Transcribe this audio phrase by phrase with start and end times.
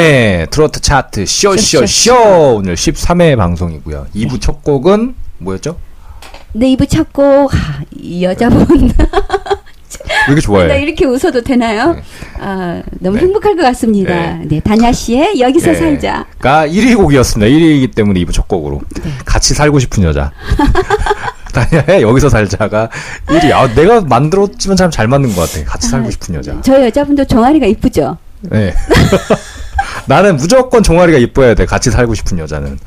[0.00, 4.06] 네, 트로트 차트 쇼쇼쇼 오늘 13회 방송이고요.
[4.14, 5.76] 2부 첫 곡은 뭐였죠?
[6.52, 10.68] 네, 이부 찾고 하, 이 여자분 왜 이렇게 좋아해?
[10.68, 11.94] 나 이렇게 웃어도 되나요?
[11.94, 12.02] 네.
[12.38, 13.22] 아, 너무 네.
[13.24, 14.14] 행복할 것 같습니다.
[14.14, 14.44] 네.
[14.46, 16.24] 네, 다냐 씨의 여기서 살자.
[16.38, 17.50] 가 1위 곡이었습니다.
[17.50, 18.80] 1위이기 때문에 2부 첫 곡으로.
[19.02, 19.10] 네.
[19.24, 20.30] 같이 살고 싶은 여자.
[21.52, 22.88] 다니아의 여기서 살자가
[23.26, 23.50] 1위.
[23.52, 25.64] 아, 내가 만들었지만 참 잘 맞는 것 같아.
[25.64, 26.60] 같이 살고 싶은 여자.
[26.62, 28.16] 저 여자분도 종아리가 이쁘죠?
[28.42, 28.72] 네.
[30.06, 31.66] 나는 무조건 종아리가 이뻐야 돼.
[31.66, 32.78] 같이 살고 싶은 여자는.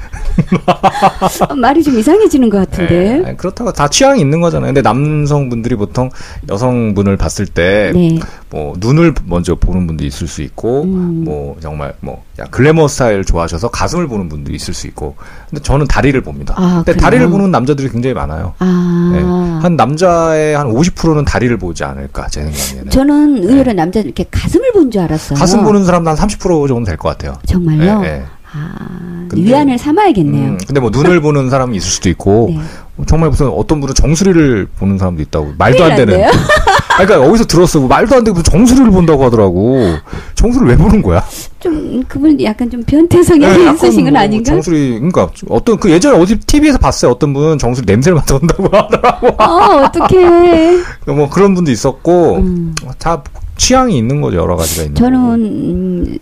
[1.50, 3.22] 어, 말이 좀 이상해지는 것 같은데.
[3.26, 3.36] 네.
[3.36, 4.68] 그렇다고 다 취향이 있는 거잖아요.
[4.74, 6.10] 근데 남성분들이 보통
[6.50, 8.20] 여성분을 봤을 때, 네.
[8.50, 11.24] 뭐, 눈을 먼저 보는 분도 있을 수 있고, 음.
[11.26, 15.16] 뭐, 정말, 뭐, 야, 글래머 스타일 좋아하셔서 가슴을 보는 분도 있을 수 있고,
[15.50, 16.54] 근데 저는 다리를 봅니다.
[16.58, 17.02] 아, 근데 그래요?
[17.02, 18.54] 다리를 보는 남자들이 굉장히 많아요.
[18.60, 19.12] 아.
[19.14, 19.22] 네.
[19.64, 22.90] 한 남자의 한 50%는 다리를 보지 않을까, 제 생각에는.
[22.92, 25.36] 저는 의외로 남자 이렇게 가슴을 본 줄 알았어요.
[25.36, 25.40] 네.
[25.40, 27.38] 가슴 보는 사람도 한30% 정도 될 것 같아요.
[27.48, 28.02] 정말요?
[28.02, 28.24] 네, 네.
[28.56, 30.50] 아, 근데- 위안을 삼아야겠네요.
[30.52, 32.60] 음, 근데 뭐 눈을 보는 사람이 있을 수도 있고, 네.
[33.08, 35.54] 정말 무슨 어떤 분은 정수리를 보는 사람도 있다고.
[35.58, 36.24] 말도 안 되는.
[36.96, 37.80] 그러니까 어디서 들었어.
[37.80, 39.96] 뭐 말도 안 되고 정수리를 본다고 하더라고.
[40.36, 41.24] 정수리를 왜 보는 거야?
[41.60, 44.52] 좀 그분 약간 좀 변태 성향이 네, 있으신 건 뭐 아닌가?
[44.52, 47.10] 정수리, 그러니까 어떤 그 예전에 어디 TV에서 봤어요.
[47.14, 49.28] 어떤 분 정수리 냄새를 맡아온다고 하더라고.
[49.44, 50.78] 어, 어떡해.
[51.08, 52.76] 뭐 그런 분도 있었고 음.
[53.00, 53.24] 다
[53.58, 54.38] 취향이 있는 거죠.
[54.38, 54.96] 여러 가지가 있는.
[54.96, 55.18] 저는.
[55.42, 56.18] 음,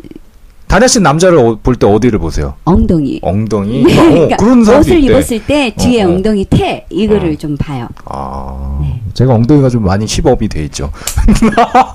[0.72, 2.54] 다냐 씨 남자를 볼 때 어디를 보세요?
[2.64, 3.20] 엉덩이.
[3.22, 3.84] 엉덩이.
[3.84, 5.12] 네, 어, 그러니까 그런 사람도 옷을 있대.
[5.12, 6.12] 입었을 때 뒤에 어, 어.
[6.12, 7.36] 엉덩이 태 이거를 어.
[7.38, 7.90] 좀 봐요.
[8.06, 9.02] 아, 네.
[9.14, 10.90] 제가 엉덩이가 좀 많이 힙업이 돼 있죠.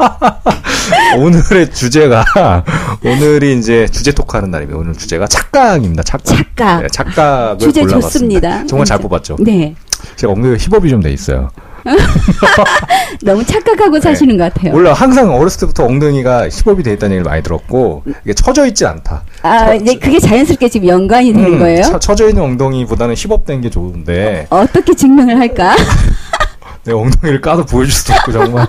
[1.19, 2.25] 오늘의 주제가
[3.05, 4.79] 오늘이 이제 주제 토크하는 날입니다.
[4.79, 6.03] 오늘 주제가 착각입니다.
[6.03, 6.25] 착각.
[6.37, 6.83] 착각.
[6.83, 8.09] 네, 착각을 주제 골라봤습니다.
[8.59, 8.67] 좋습니다.
[8.67, 9.03] 정말 잘 네.
[9.03, 9.37] 뽑았죠.
[9.41, 9.75] 네.
[10.17, 11.51] 제가 엉덩이가 힙업이 좀 돼 있어요.
[13.23, 14.75] 너무 착각하고 사시는 것 같아요.
[14.75, 19.23] 원래 항상 어렸을 때부터 엉덩이가 힙업이 돼 있다는 얘기를 많이 들었고 이게 처져 있지 않다.
[19.43, 21.83] 아, 네, 그게 자연스럽게 지금 연관이 되는 음, 거예요?
[21.83, 25.75] 처, 처져 있는 엉덩이보다는 힙업된 게 좋은데 어 떻게 증명을 할까?
[26.87, 28.67] 내 엉덩이를 까서 보여줄 수도 없고 정말.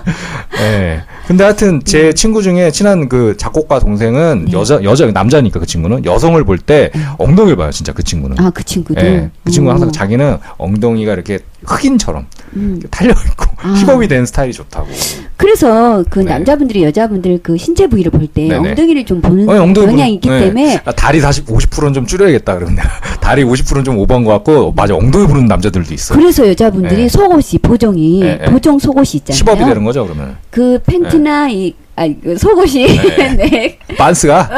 [0.60, 1.02] 예.
[1.28, 4.52] 근데 하여튼 제 친구 중에 친한 그 작곡가 동생은 네.
[4.52, 8.38] 여자 여자 남자니까 그 친구는 여성을 볼 때 엉덩이를 봐요 진짜 그 친구는.
[8.40, 9.00] 아, 그 친구도.
[9.00, 9.30] 예.
[9.44, 9.92] 그 친구는 항상 오.
[9.92, 12.26] 자기는 엉덩이가 이렇게 흑인처럼
[12.56, 12.80] 음.
[12.90, 13.74] 달려 있고 아.
[13.74, 14.88] 힙업이 된 스타일이 좋다고.
[15.36, 16.32] 그래서 그 네.
[16.32, 18.52] 남자분들이 여자분들 그 신체 부위를 볼 때.
[18.52, 20.40] 엉덩이를 좀 보는 어, 엉덩이 경향이 있기 네.
[20.40, 22.88] 때문에 아, 다리 40, 50%는 좀 줄여야겠다 그러면 내가
[23.28, 26.14] 다리 50%는 좀 오버한 것 같고 맞아 엉덩이 부르는 남자들도 있어.
[26.14, 27.08] 그래서 여자분들이 네.
[27.10, 28.50] 속옷이 보정이 네, 네.
[28.50, 29.44] 보정 속옷이 있잖아요.
[29.44, 30.36] 힙업이 되는 거죠 그러면.
[30.48, 33.36] 그 팬티나 이 아니 그 속옷이 네.
[33.36, 33.78] 네.
[33.98, 34.48] 반스가.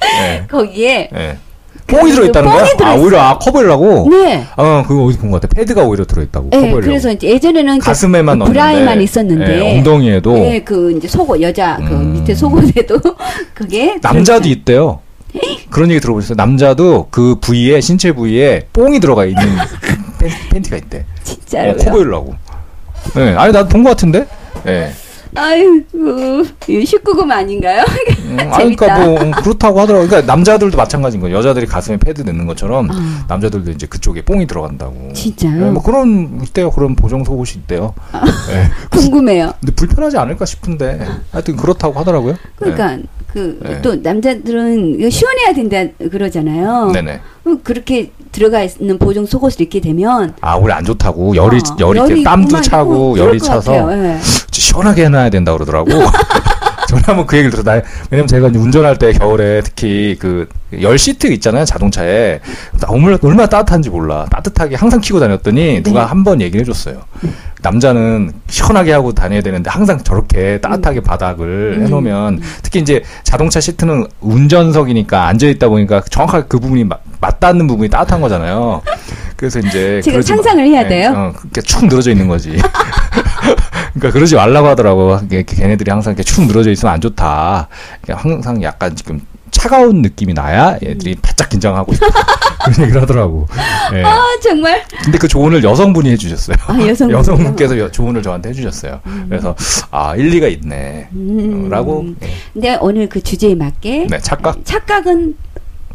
[0.00, 0.44] 네.
[0.48, 1.38] 거기에 네.
[1.88, 2.66] 뽕이 그 들어있다는 거야?
[2.82, 2.94] 아.
[2.94, 4.06] 오히려 아 커버려고.
[4.10, 4.44] 네.
[4.56, 5.52] 어 그거 어디서 본 것 같아.
[5.56, 6.50] 패드가 오히려 들어있다고.
[6.50, 6.80] 네, 커버려고.
[6.82, 11.78] 그래서 이제 예전에는 그 가슴에만 넣는데 브라에만 있었는데 예, 엉덩이에도 네, 그 이제 속옷 여자
[11.78, 12.12] 그 음.
[12.12, 13.00] 밑에 속옷에도
[13.54, 14.48] 그게 남자도.
[14.48, 15.00] 있대요.
[15.70, 16.36] 그런 얘기 들어보셨어요?
[16.36, 19.42] 남자도 그 부위에 신체 부위에 뽕이 들어가 있는
[20.18, 21.00] 팬, 팬티가 있대.
[21.00, 21.76] 어, 진짜로요.
[21.76, 22.34] 커 보이려고.
[23.14, 24.26] 네, 아니 나도 본 것 같은데.
[24.64, 24.92] 네.
[25.34, 27.84] 아유, 그 19금 아닌가요?
[28.24, 30.06] 음, 그러니까 뭐 음, 그렇다고 하더라고.
[30.06, 31.36] 그러니까 남자들도 마찬가지인 거예요.
[31.36, 33.24] 여자들이 가슴에 패드 넣는 것처럼 아.
[33.28, 35.12] 남자들도 이제 그쪽에 뽕이 들어간다고.
[35.12, 35.52] 진짜요?
[35.64, 36.70] 네, 뭐 그런 있대요.
[36.70, 37.92] 그런 보정 속옷이 있대요.
[38.48, 38.70] 네.
[38.90, 39.52] 궁금해요.
[39.60, 42.36] 근데 불편하지 않을까 싶은데 하여튼 그렇다고 하더라고요.
[42.56, 42.96] 그러니까
[43.32, 43.82] 그 네.
[43.82, 46.90] 또 남자들은 시원해야 된다 그러잖아요.
[46.92, 47.02] 네.
[47.02, 47.20] 네네.
[47.44, 51.98] 어, 그렇게 들어가 있는 보정 속옷을 입게 되면 아, 우리 안 좋다고 열이 어, 열이
[51.98, 52.60] 이렇게 땀도.
[52.60, 53.92] 차고 어, 열이 것 차서.
[53.92, 54.18] 예.
[54.52, 55.90] 시원하게 해놔야 된다 그러더라고.
[56.88, 57.62] 저는 한번 그 얘기를 들어.
[57.62, 60.48] 나 왜냐면 제가 운전할 때 겨울에 특히 그
[60.80, 62.40] 열 시트 있잖아요 자동차에
[62.80, 67.02] 나 얼마나, 얼마나 따뜻한지 몰라 따뜻하게 항상 키고 다녔더니 누가 한 번 얘기를 해줬어요.
[67.62, 71.84] 남자는 시원하게 하고 다녀야 되는데 항상 저렇게 따뜻하게 바닥을 음.
[71.84, 77.88] 해놓으면 특히 이제 자동차 시트는 운전석이니까 앉아 있다 보니까 정확하게 그 부분이 맞, 맞닿는 부분이
[77.90, 78.82] 따뜻한 거잖아요.
[79.36, 81.12] 그래서 이제 지금 그러지 마- 상상을 해야 네, 돼요?
[81.16, 82.56] 어, 그렇게 축 늘어져 있는 거지.
[83.94, 85.18] 그러니까 그러지 말라고 하더라고.
[85.28, 87.68] 걔네들이 항상 이렇게 축 늘어져 있으면 안 좋다.
[88.02, 89.20] 그러니까 항상 약간 지금
[89.66, 92.06] 차가운 느낌이 나야 얘들이 바짝 긴장하고 있다.
[92.64, 93.46] 그런 얘기를 하더라고.
[93.94, 94.02] 예.
[94.04, 96.56] 아 정말 근데 그 조언을 여성분이 해주셨어요.
[96.66, 97.18] 아, 여성분이요?
[97.18, 99.00] 여성분께서 여- 조언을 저한테 해주셨어요.
[99.28, 99.54] 그래서
[99.90, 101.08] 아 일리가 있네.
[101.12, 101.64] 음.
[101.66, 102.04] 어, 라고.
[102.22, 102.28] 예.
[102.52, 104.64] 근데 오늘 그 주제에 맞게 네 착각.
[104.64, 105.36] 착각은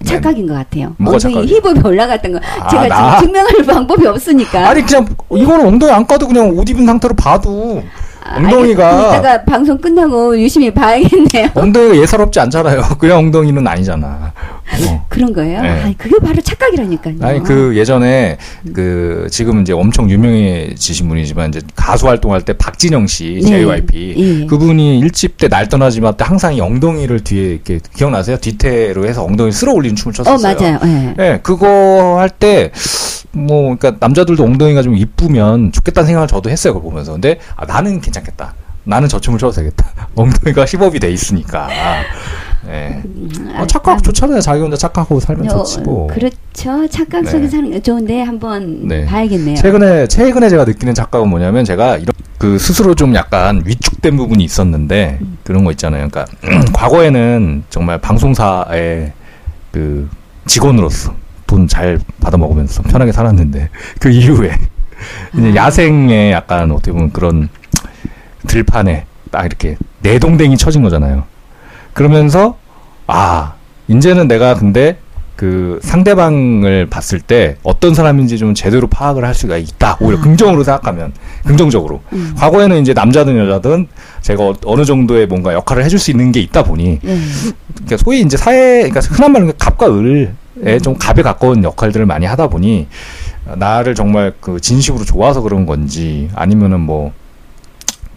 [0.03, 0.95] 착각인 것 같아요.
[0.97, 1.61] 뭐가 엉덩이 착각이에요?
[1.61, 2.39] 힙업이 올라갔던 거.
[2.59, 3.19] 아, 제가 나?
[3.19, 4.69] 지금 증명할 방법이 없으니까.
[4.69, 9.43] 아니 그냥 이거는 엉덩이 안 까도 그냥 옷 입은 상태로 봐도 아, 엉덩이가 알겠- 이따가
[9.43, 11.49] 방송 끝나고 유심히 봐야겠네요.
[11.55, 12.81] 엉덩이가 예사롭지 않잖아요.
[12.99, 14.33] 그냥 엉덩이는 아니잖아.
[14.87, 15.05] 어.
[15.09, 15.61] 그런 거예요?
[15.61, 15.69] 네.
[15.69, 17.15] 아, 그게 바로 착각이라니까요.
[17.21, 18.37] 아니 그 예전에
[18.73, 23.63] 그 지금 이제 엄청 유명해지신 분이지만 이제 가수 활동할 때 박진영 씨 네.
[23.65, 24.45] JYP 예.
[24.45, 28.37] 그분이 일집 때 날 떠나지 마 때 항상 이 엉덩이를 뒤에 이렇게 기억나세요?
[28.37, 30.55] 뒤태로 해서 엉덩이 쓸어 올리는 춤을 어 췄었어요.
[30.57, 30.79] 맞아요.
[30.85, 31.15] 예.
[31.19, 32.71] 예, 그거 할 때,
[33.33, 37.13] 뭐, 그니까, 남자들도 ong덩이가 좀 이쁘면 좋겠다는 생각을 저도 했어요, 그걸 보면서.
[37.13, 38.53] 근데, 아, 나는 괜찮겠다.
[38.83, 39.85] 나는 저 춤을 춰도 되겠다.
[40.15, 41.69] 엉덩이가 힙업이 돼 있으니까.
[42.67, 43.01] 예.
[43.55, 44.41] 어, 착각 좋잖아요.
[44.41, 46.07] 자기 혼자 착각하고 살면 어, 좋지, 뭐.
[46.07, 46.87] 그렇죠.
[46.89, 47.47] 착각 속에 네.
[47.47, 49.05] 사는 게 좋은데 한번 네.
[49.05, 49.55] 봐야겠네요.
[49.55, 55.19] 최근에, 최근에 제가 느끼는 착각은 뭐냐면, 제가 이런, 그, 스스로 좀 약간 위축된 부분이 있었는데,
[55.43, 56.07] 그런 거 있잖아요.
[56.09, 56.25] 그러니까,
[56.73, 59.13] 과거에는 정말 방송사의
[59.71, 60.09] 그,
[60.45, 61.13] 직원으로서
[61.47, 64.51] 돈 잘 받아 먹으면서 편하게 살았는데, 그 이후에,
[65.37, 65.65] 이제 아.
[65.65, 67.49] 야생의 약간 어떻게 보면 그런
[68.47, 71.23] 들판에 딱 이렇게 내동댕이 쳐진 거잖아요.
[71.93, 72.57] 그러면서
[73.07, 73.53] 아
[73.87, 74.97] 이제는 내가 근데
[75.35, 79.97] 그 상대방을 봤을 때 어떤 사람인지 좀 제대로 파악을 할 수가 있다.
[79.99, 80.21] 오히려 아.
[80.21, 81.13] 긍정으로 생각하면
[81.45, 82.01] 긍정적으로.
[82.13, 82.33] 음.
[82.37, 83.87] 과거에는 이제 남자든 여자든
[84.21, 87.17] 제가 어- 어느 정도의 뭔가 역할을 해줄 수 있는 게 있다 보니 네.
[87.73, 92.47] 그러니까 소위 이제 사회 그러니까 흔한 말로 갑과 을에 좀 갑에 가까운 역할들을 많이 하다
[92.47, 92.87] 보니
[93.55, 97.13] 나를 정말 그 진심으로 좋아서 그런 건지 아니면은 뭐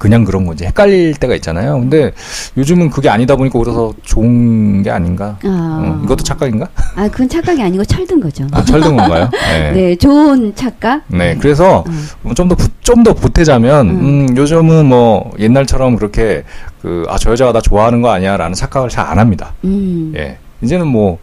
[0.05, 1.79] 그냥 그런 건지 헷갈릴 때가 있잖아요.
[1.81, 2.13] 근데
[2.59, 5.39] 요즘은 그게 아니다 보니까 그래서 좋은 게 아닌가?
[5.45, 6.69] 아, 어, 이것도 착각인가?
[6.95, 8.47] 아, 그건 착각이 아니고 철든 거죠.
[8.53, 9.31] 아, 철든 건가요?
[9.51, 9.73] 네.
[9.73, 11.05] 네, 좋은 착각.
[11.09, 12.35] 네, 그래서 음.
[12.35, 14.29] 좀더좀더 보태자면 음.
[14.29, 16.45] 음, 요즘은 뭐 옛날처럼 그렇게
[16.83, 19.55] 그 아 저 여자가 나 좋아하는 거 아니야라는 착각을 잘 안 합니다.
[19.65, 20.13] 음.
[20.17, 20.37] 예.
[20.61, 21.19] 이제는 뭐,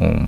[0.00, 0.26] 음.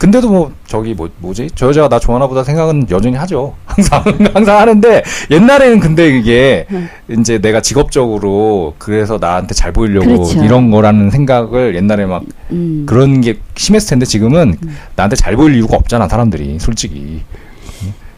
[0.00, 1.50] 근데도 뭐, 저기 뭐, 뭐지?
[1.54, 3.52] 저 여자가 나 좋아하나 보다 생각은 여전히 하죠.
[3.66, 4.02] 항상,
[4.32, 6.88] 항상 하는데, 옛날에는 근데 이게, 음.
[7.18, 10.42] 이제 내가 직업적으로, 그래서 나한테 잘 보이려고 그렇죠.
[10.42, 12.84] 이런 거라는 생각을 옛날에 막 음.
[12.88, 14.56] 그런 게 심했을 텐데, 지금은
[14.96, 16.58] 나한테 잘 보일 이유가 없잖아, 사람들이.
[16.60, 17.20] 솔직히.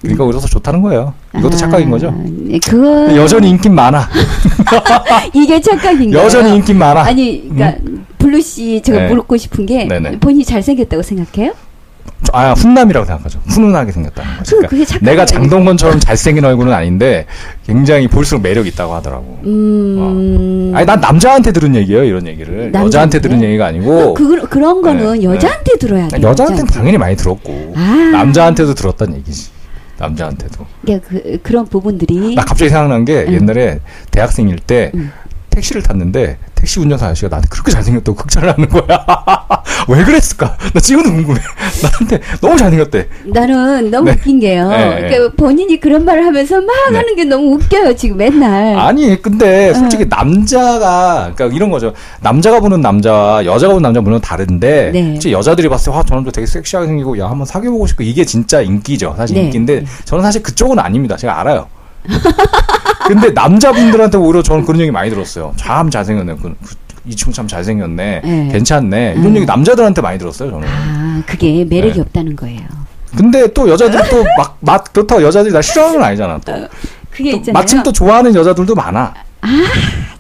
[0.03, 1.15] 그러니까 그래서 좋다는 거예요.
[1.37, 2.15] 이것도 아, 착각인 거죠.
[2.25, 4.09] 네, 그거 여전히 인기 많아.
[5.35, 6.23] 이게 착각인가요?
[6.25, 7.03] 여전히 인기 많아.
[7.03, 7.81] 아니, 그러니까
[8.19, 9.09] 블루 씨 제가 네.
[9.09, 10.21] 묻고 싶은 게 네네.
[10.21, 11.55] 본인이 잘생겼다고 생각해요?
[12.33, 13.41] 아, 훈남이라고 생각하죠.
[13.49, 14.61] 훈훈하게 생겼다는 거죠.
[14.87, 15.03] 착각.
[15.03, 17.27] 내가 장동건처럼 잘생긴 얼굴은 아닌데
[17.67, 19.41] 굉장히 볼수록 매력 있다고 하더라고.
[19.45, 20.73] 음.
[20.75, 22.87] 아니 난 남자한테 들은 얘기예요 이런 얘기를 남자한테?
[22.87, 26.29] 여자한테 들은 얘기가 아니고 그, 그 런 거는 네, 여자한테 들어야 돼요.
[26.29, 27.81] 여자한테는 당연히 많이 들었고 아.
[28.13, 29.51] 남자한테도 들었단 얘기지.
[29.99, 30.67] 남자한테도.
[30.83, 33.33] 그러니까 그, 그런 부분들이 나 갑자기 생각난 게 음.
[33.35, 35.13] 옛날에 대학생일 때 음.
[35.51, 38.85] 택시를 탔는데 택시 운전사 아저씨가 나한테 그렇게 잘생겼다고 극찬을 하는 거야.
[39.89, 40.57] 왜 그랬을까?
[40.73, 41.41] 나 지금도 궁금해.
[41.83, 43.09] 나한테 너무 잘생겼대.
[43.25, 44.13] 나는 너무 네.
[44.13, 44.69] 웃긴 게요.
[44.69, 46.99] 네, 그러니까 본인이 그런 말을 하면서 막 네.
[46.99, 47.97] 하는 게 너무 웃겨요.
[47.97, 48.79] 지금 맨날.
[48.79, 50.09] 아니 근데 솔직히 음.
[50.09, 51.95] 남자가 그러니까 이런 거죠.
[52.21, 55.13] 남자가 보는 남자와 여자가 보는 남자 는 물론 다른데 네.
[55.15, 58.25] 솔직히 여자들이 봤을 때 와, 저 남자 되게 섹시하게 생기고 야 한번 사귀어보고 싶고 이게
[58.25, 59.15] 진짜 인기죠.
[59.17, 59.43] 사실 네.
[59.47, 59.87] 인기인데 네.
[60.05, 61.17] 저는 사실 그쪽은 아닙니다.
[61.17, 61.67] 제가 알아요.
[63.07, 65.53] 근데 남자분들한테 오히려 저는 그런 얘기 많이 들었어요.
[65.57, 66.37] 참 잘생겼네.
[66.37, 68.21] 그, 그, 이 친구 참 잘생겼네.
[68.25, 68.49] 네.
[68.53, 69.13] 괜찮네.
[69.17, 69.37] 이런 음.
[69.37, 70.51] 얘기 남자들한테 많이 들었어요.
[70.51, 70.69] 저는.
[70.69, 72.01] 아, 그게 매력이 네.
[72.01, 72.61] 없다는 거예요.
[73.17, 76.41] 근데 또 여자들이 또 막 그렇다고 여자들이 날 싫어하는 건 아니잖아.
[76.45, 76.53] 또.
[77.11, 77.53] 그게 또 있잖아요.
[77.61, 79.13] 마침 또 좋아하는 여자들도 많아.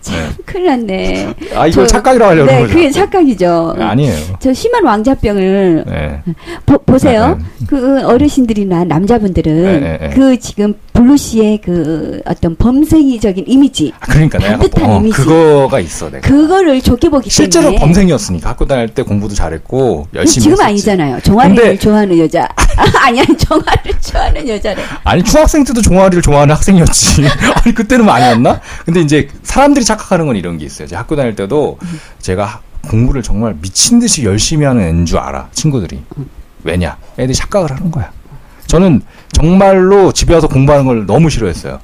[0.02, 1.34] 참 큰일 났네.
[1.54, 2.74] 아 이걸 저- 착각이라고 하려는 네, 거죠.
[2.74, 3.76] 그게 착각이죠.
[3.78, 4.36] 아니에요.
[4.40, 6.22] 저 심한 왕자병을 네.
[6.66, 10.10] 보, 세요 네, 그 어르신들이나 남자분들은 네, 네, 네.
[10.10, 15.16] 그 지금 블루 씨의 그 어떤 범생이적인 이미지 아, 그러니까 내가 반듯한 어, 이미지.
[15.16, 16.28] 그거가 있어 내가.
[16.28, 20.68] 그거를 좋게 보기 실제로 때문에 범생이었으니까 학교 다닐 때 공부도 잘했고 열심히 지금 했었지.
[20.68, 21.20] 아니잖아요.
[21.20, 22.46] 종아리를 근데- 좋아하는 여자.
[23.02, 24.82] 아니 아니 종아리를 좋아하는 여자래.
[25.04, 27.22] 아니 중학생 때도 종아리를 좋아하는 학생이었지.
[27.64, 28.60] 아니 그때는 아니었나?
[28.84, 30.86] 근데 이제 사람들이 착각하는 건 이런 게 있어요.
[30.88, 31.78] 제 학교 다닐 때도
[32.20, 36.02] 제가 학- 공부를 정말 미친 듯이 열심히 하는 애인 줄 알아 친구들이.
[36.64, 36.96] 왜냐?
[37.18, 38.10] 애들이 착각을 하는 거야.
[38.72, 39.02] 저는
[39.32, 41.78] 정말로 집에 와서 공부하는 걸 너무 싫어했어요.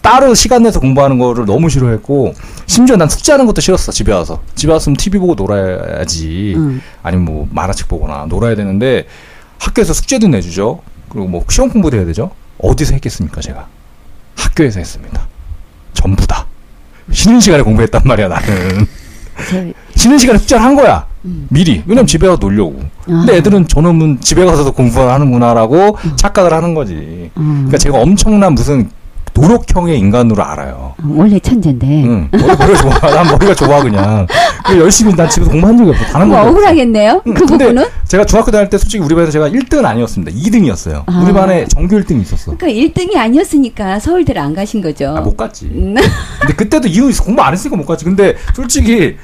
[0.00, 2.32] 따로 시간 내서 공부하는 거를 너무 싫어했고
[2.66, 4.40] 심지어 난 숙제하는 것도 싫었어 집에 와서.
[4.54, 6.54] 집에 왔으면 TV 보고 놀아야지.
[6.56, 6.80] 음.
[7.02, 9.08] 아니면 뭐 만화책 보거나 놀아야 되는데
[9.58, 10.80] 학교에서 숙제도 내주죠.
[11.08, 12.30] 그리고 뭐 시험 공부도 해야 되죠.
[12.58, 13.66] 어디서 했겠습니까 제가?
[14.36, 15.26] 학교에서 했습니다.
[15.92, 16.46] 전부 다.
[17.10, 18.86] 쉬는 시간에 공부했단 말이야 나는.
[19.50, 19.64] 저,
[19.96, 21.04] 쉬는 시간에 숙제를 한 거야.
[21.17, 21.17] 음.
[21.48, 23.36] 미리 왜냐면 집에 가서 놀려고 근데 아.
[23.36, 27.66] 애들은 저놈은 집에 가서도 공부를 하는구나라고 착각을 하는 거지 음.
[27.66, 28.90] 그러니까 제가 엄청난 무슨
[29.34, 31.86] 노력형의 인간으로 알아요 어, 원래 천재인데.
[31.86, 32.28] 응.
[32.32, 32.98] 머리, 머리가 좋아.
[33.14, 34.26] 난 머리가 좋아, 그냥.
[34.76, 36.02] 열심히 난 집에서 공부한 적이 없어.
[36.02, 36.50] 뭐 번도 없어.
[36.50, 37.22] 억울하겠네요.
[37.26, 37.88] 응, 그 근데 부분은.
[38.08, 40.32] 제가 중학교 다닐 때 솔직히 우리 반에서 제가 1등은 아니었습니다.
[40.32, 41.04] 2등이었어요.
[41.06, 41.22] 아.
[41.22, 42.56] 우리 반에 정규 1등이 있었어.
[42.56, 42.66] 그러니까
[43.00, 45.14] 1등이 아니었으니까 서울대를 안 가신 거죠.
[45.16, 45.66] 아, 못 갔지.
[45.66, 45.94] 음.
[46.40, 47.22] 근데 그때도 이유 있어.
[47.22, 48.04] 공부 안 했으니까 못 갔지.
[48.04, 49.16] 근데 솔직히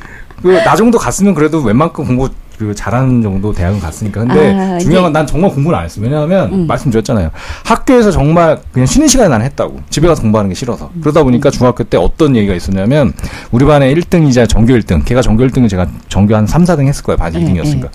[0.42, 4.20] 그 나 정도 갔으면 그래도 웬만큼 공부 그 잘하는 정도 대학은 갔으니까.
[4.20, 6.00] 근데 아, 중요한 건 난 정말 공부를 안 했어.
[6.00, 6.66] 왜냐하면 음.
[6.68, 7.30] 말씀드렸잖아요.
[7.64, 9.80] 학교에서 정말 그냥 쉬는 시간에 난 했다고.
[9.90, 10.90] 집에 가서 공부하는 게 싫어서.
[10.94, 11.00] 음.
[11.00, 13.12] 그러다 보니까 중학교 때 어떤 얘기가 있었냐면
[13.50, 15.04] 우리 반에 1등이자 전교 1등.
[15.04, 17.16] 걔가 전교 1등을 제가 전교 한 3, 4등 했을 거예요.
[17.16, 17.88] 반 네, 2등이었으니까.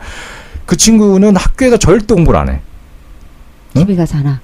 [0.65, 2.59] 그 친구는 학교에서 절대 공부를 안 해.
[3.77, 3.81] 응?
[3.81, 4.41] 집에 가서 하나.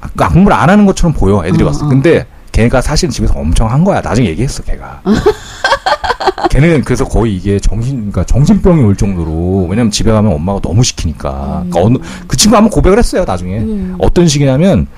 [0.00, 1.88] 아까 공부를 안 하는 것처럼 보여 애들이 어, 때 어.
[1.88, 2.26] 근데
[2.58, 4.00] 걔가 사실 집에서 엄청 한 거야.
[4.00, 5.00] 나중에 얘기했어 걔가.
[6.50, 9.66] 걔는 그래서 거의 이게 정신 그러니까 정신병이 올 정도로.
[9.70, 11.64] 왜냐면 집에 가면 엄마가 너무 시키니까.
[11.68, 13.58] 그러니까 어느 그 친구 한번 고백을 했어요 나중에.
[13.58, 13.96] 음.
[14.00, 14.88] 어떤 식이냐면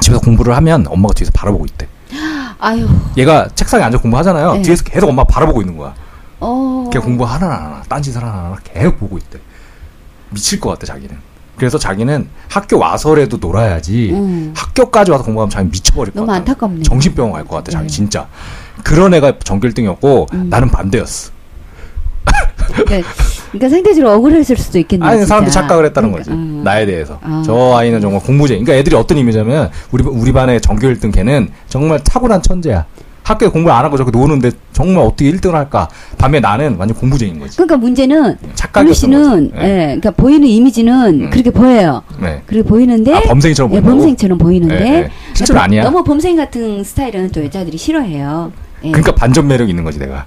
[0.00, 1.88] 집에서 공부를 하면 엄마가 뒤에서 바라보고 있대.
[2.60, 2.86] 아유.
[3.16, 4.54] 얘가 책상에 앉아 공부하잖아요.
[4.56, 4.62] 네.
[4.62, 5.94] 뒤에서 계속 엄마 가 바라보고 있는 거야.
[6.40, 6.90] 어.
[6.92, 9.38] 걔 공부 하나 안 하나 딴짓을 하나 안 하나 계속 보고 있대.
[10.28, 11.16] 미칠 것 같대 자기는
[11.56, 14.52] 그래서 자기는 학교 와서라도 놀아야지 음.
[14.56, 16.38] 학교까지 와서 공부하면 자기 미쳐버릴 것 너무 같아.
[16.38, 16.82] 안타깝네요.
[16.82, 17.90] 정신병 갈것 같아, 자기 네.
[17.92, 18.26] 진짜.
[18.82, 20.48] 그런 애가 전교 1등이었고 음.
[20.50, 21.30] 나는 반대였어.
[22.74, 23.10] 그러니까,
[23.50, 25.08] 그러니까 상대적으로 억울했을 수도 있겠네요.
[25.08, 25.62] 아니 사람들이 진짜.
[25.62, 26.40] 착각을 했다는 그러니까, 거지.
[26.40, 26.62] 음.
[26.64, 27.18] 나에 대해서.
[27.22, 27.42] 아.
[27.44, 28.62] 저 아이는 정말 공부쟁이.
[28.64, 32.86] 그러니까 애들이 어떤 의미냐면 우리 우리 반의 전교 1등 걔는 정말 탁월한 천재야.
[33.22, 35.88] 학교에 공부를 안 하고 저렇게 노는데 정말 어떻게 1등을 할까?
[36.18, 37.56] 반면 나는 완전 공부쟁인 거지.
[37.56, 39.52] 그러니까 문제는 블루 착각이었던 씨는.
[39.56, 39.84] 예, 네.
[39.86, 41.30] 그러니까 보이는 이미지는 음.
[41.30, 42.02] 그렇게 보여요.
[42.20, 42.42] 네.
[42.46, 43.96] 그렇게 보이는데 아, 범생이처럼 예, 보인다고?
[43.96, 45.10] 범생처럼 보이는데 네, 네.
[45.34, 45.84] 실제로 약간 아니야.
[45.84, 48.52] 너무 범생 같은 스타일은 또 여자들이 싫어해요.
[48.84, 48.90] 예.
[48.90, 50.24] 그러니까 반전 매력 있는 거지 내가.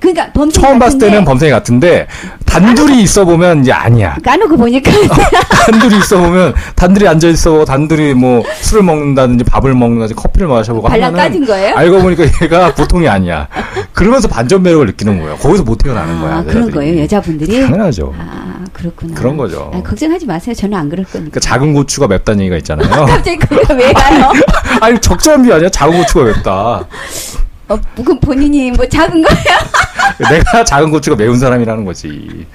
[0.00, 2.06] 그러니까 처음 봤을 때는 범생이 같은데
[2.44, 4.16] 단둘이 있어 보면 이제 아니야.
[4.22, 4.90] 까놓고 보니까
[5.66, 11.14] 단둘이 있어 보면 단둘이 앉아 있어 단둘이 뭐 술을 먹는다든지 밥을 먹는다든지 커피를 마셔보고 발랑
[11.14, 11.74] 까진 거예요?
[11.76, 13.48] 알고 보니까 얘가 보통이 아니야.
[13.94, 15.36] 그러면서 반전 매력을 느끼는 거예요.
[15.36, 16.36] 거기서 못 태어나는 거야.
[16.36, 16.72] 아, 그런 여자들이.
[16.74, 17.62] 거예요, 여자분들이.
[17.62, 18.14] 당연하죠.
[18.18, 19.14] 아 그렇구나.
[19.14, 19.70] 그런 거죠.
[19.72, 20.54] 아, 걱정하지 마세요.
[20.54, 21.30] 저는 안 그럴 거니까.
[21.30, 22.90] 그러니까 작은 고추가 맵다는 얘기가 있잖아요.
[23.06, 24.32] 갑자기 그걸 왜 가요?
[24.82, 25.68] 아니 적절한 비 아니야?
[25.70, 26.86] 작은 고추가 맵다.
[27.68, 29.36] 어, 그럼 본인이 뭐 작은 거야?
[30.30, 32.46] 내가 작은 고추가 매운 사람이라는 거지.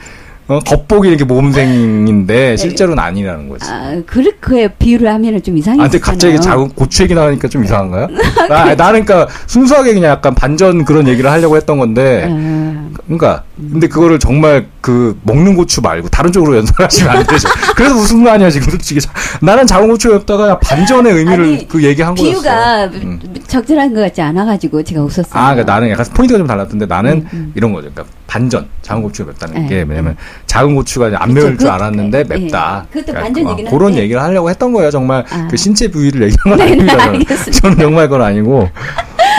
[0.49, 3.69] 어, 겉보기 이렇게 모범생인데 실제로는 아니라는 거지.
[3.69, 5.89] 아, 그렇게 비유를 하면은 좀 아, 이상해지잖아요.
[5.91, 8.07] 근데 갑자기 작은 고추 얘기 나가니까 좀 이상한가요?
[8.49, 13.87] 나, 나는 그러니까 순수하게 그냥 약간 반전 그런 얘기를 하려고 했던 건데, 아, 그러니까 근데
[13.87, 17.47] 그거를 정말 그 먹는 고추 말고 다른 쪽으로 연설하시면 안 되죠.
[17.77, 18.99] 그래서 무슨 거 아니야 지금 솔직히
[19.41, 22.31] 나는 작은 고추였다가 반전의 의미를 아니, 그 얘기한 거였어.
[22.31, 23.19] 비유가 음.
[23.47, 25.25] 적절한 것 같지 않아가지고 제가 웃었어요.
[25.33, 27.51] 아, 그러니까 나는 약간 포인트가 좀 달랐던데 나는 음, 음.
[27.55, 27.91] 이런 거죠.
[27.93, 29.67] 그러니까 반전 작은 고추가 맵다는 네.
[29.67, 32.37] 게 왜냐면 작은 고추가 안 매울 줄 그- 알았는데 네.
[32.37, 32.85] 맵다.
[32.91, 34.01] 그것도 그러니까 반전 어, 얘기는 그런 한데.
[34.03, 34.91] 얘기를 하려고 했던 거예요.
[34.91, 35.47] 정말 아.
[35.49, 37.35] 그 신체 부위를 얘기한 건 네, 네, 아닙니다.
[37.51, 37.77] 저는.
[37.79, 38.69] 정말 그건 아니고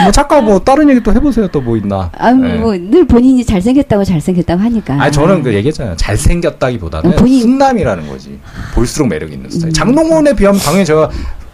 [0.03, 1.47] 뭐 잠깐 뭐 다른 얘기 또 해보세요.
[1.47, 2.11] 또 뭐 있나?
[2.17, 2.55] 아, 네.
[2.57, 5.01] 뭐, 늘 본인이 잘생겼다고 잘생겼다고 하니까.
[5.01, 5.95] 아니 저는 그 얘기했잖아요.
[5.95, 8.39] 잘생겼다기보다는 어, 본인- 훈남이라는 거지.
[8.73, 9.69] 볼수록 매력 있는 스타일.
[9.69, 9.73] 음.
[9.73, 11.09] 장동건에 비하면 당연히 제가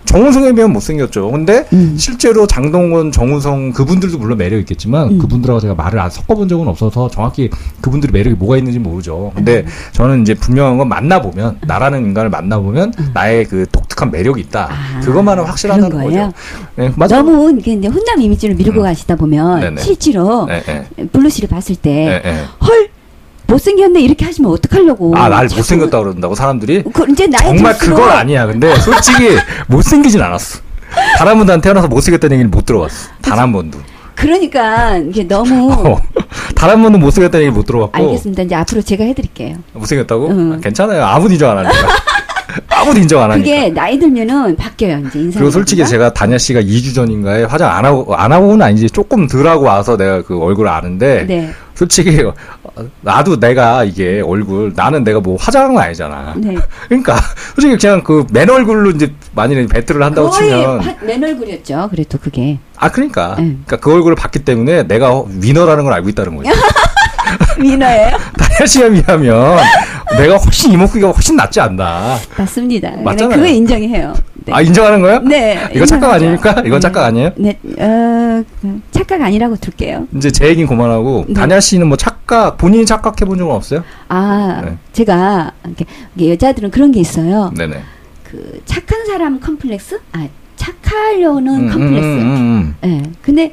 [0.08, 1.32] 정우성에 비하면 못생겼죠.
[1.32, 1.96] 근데 음.
[1.98, 5.18] 실제로 장동건, 정우성 그분들도 물론 매력 있겠지만 음.
[5.18, 7.50] 그분들하고 제가 말을 안 섞어본 적은 없어서 정확히
[7.82, 9.32] 그분들의 매력이 뭐가 있는지 모르죠.
[9.36, 9.66] 근데 음.
[9.92, 14.70] 저는 이제 분명한 건 만나보면 나라는 인간을 만나보면 나의 그 독특한 매력이 있다.
[14.72, 16.10] 아, 그것만은 확실하다는 거예요?
[16.10, 16.34] 거죠.
[16.76, 17.18] 네, 맞아.
[17.18, 18.84] 너무 이게 이제 훈남 이미지를 밀고 음.
[18.84, 19.82] 가시다 보면 네네.
[19.82, 20.62] 실제로 네,
[20.96, 21.08] 네.
[21.12, 22.44] 블루 씨를 봤을 때 네, 네.
[22.66, 22.90] 헐
[23.48, 25.16] 못생겼네 이렇게 하시면 어떡하려고.
[25.18, 26.84] 아, 날 자꾸- 못생겼다 그런다고 사람들이?
[26.94, 28.46] 그 이제 나이 정말 들수록 그건 아니야.
[28.46, 29.38] 근데 솔직히
[29.68, 30.60] 못생기진 않았어.
[31.18, 33.10] 단 한 번도 안 태어나서 못생겼다는 얘기를 못 들어봤어.
[33.22, 33.80] 단 한 번도.
[34.16, 36.00] 그러니까 이게 너무 어.
[36.56, 37.96] 단한 번도 못생겼다는 얘기를 못 들어봤고.
[37.98, 38.44] 알겠습니다.
[38.44, 39.58] 이제 앞으로 제가 해드릴게요.
[39.74, 40.27] 못생겼다고?
[40.30, 40.54] 응.
[40.54, 41.04] 아, 괜찮아요.
[41.06, 41.88] 아무도 인정 안 하니까.
[42.70, 43.44] 아무도 인정 안 하니까.
[43.46, 45.40] 그게 나이 들면은 바뀌어요 이제 인상.
[45.40, 49.48] 그리고 솔직히 제가 다냐 씨가 2주 전인가에 화장 안 하고 안 하고는 아니지 조금 덜
[49.48, 51.50] 하고 와서 내가 그 얼굴을 아는데 네.
[51.76, 52.34] 솔직히 어,
[53.02, 56.34] 나도 내가 이게 얼굴 나는 내가 뭐 화장한 거 아니잖아.
[56.38, 56.56] 네.
[56.90, 57.18] 그러니까
[57.56, 61.88] 솔직히 그냥 그 맨 얼굴로 이제 만일에 배틀을 한다고 치면 화- 맨 얼굴이었죠.
[61.92, 63.44] 그래도 그게 아 그러니까 네.
[63.66, 66.50] 그러니까 그 얼굴을 봤기 때문에 내가 위너라는 걸 알고 있다는 거지.
[67.60, 68.17] 미너예요.
[68.38, 69.57] 다냐 씨에 비하면
[70.17, 72.17] 내가 훨씬 이목구비가 훨씬 낫지 않나.
[72.38, 72.91] 맞습니다.
[73.03, 73.36] 맞잖아요.
[73.36, 74.13] 그거 인정해요.
[74.46, 74.53] 네.
[74.53, 75.20] 아 인정하는 거야?
[75.20, 75.70] 네.
[75.74, 76.25] 이거 착각 인정하죠.
[76.25, 76.51] 아닙니까?
[76.66, 76.79] 이건 네.
[76.79, 77.31] 착각 아니에요?
[77.35, 77.59] 네.
[77.79, 80.07] 어, 그 착각 아니라고 둘게요.
[80.16, 81.33] 이제 제 얘기는 그만하고 네.
[81.33, 83.83] 다냐 씨는 뭐 착각 본인이 착각해 본 적은 없어요?
[84.07, 84.77] 아, 네.
[84.94, 85.85] 제가 이렇게
[86.16, 87.51] 이게 여자들은 그런 게 있어요.
[87.57, 87.81] 네네.
[88.24, 90.00] 그 착한 사람 컴플렉스?
[90.13, 92.05] 아, 착하려는 음, 컴플렉스.
[92.05, 92.90] 음, 음, 음.
[93.05, 93.11] 예.
[93.22, 93.51] 근데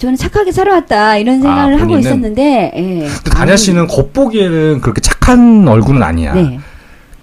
[0.00, 2.00] 저는 착하게 살아왔다 이런 생각을 하고 본인은?
[2.00, 2.80] 있었는데, 예.
[3.06, 6.32] 근데 다냐 씨는 겉보기에는 그렇게 착한 얼굴은 아니야.
[6.32, 6.58] 네.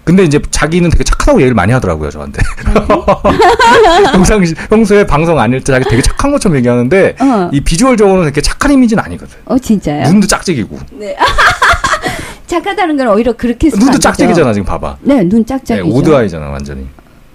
[0.04, 2.40] 근데 이제 자기는 되게 착하다고 얘기를 많이 하더라고요, 저한테.
[4.12, 7.50] 평상시, 평소에 방송 아닐 때 자기 되게 착한 것처럼 얘기하는데, 어.
[7.52, 9.36] 이 비주얼적으로는 그렇게 착한 이미지는 아니거든.
[9.46, 10.04] 어, 진짜요?
[10.04, 10.78] 눈도 짝짝이고.
[10.92, 11.16] 네.
[12.46, 13.98] 착하다는 건 오히려 그렇게 눈도.
[13.98, 14.98] 짝짝이잖아, 지금 봐봐.
[15.02, 15.94] 네, 눈 네, 짝짝이죠.
[15.94, 16.86] 오드아이잖아, 완전히.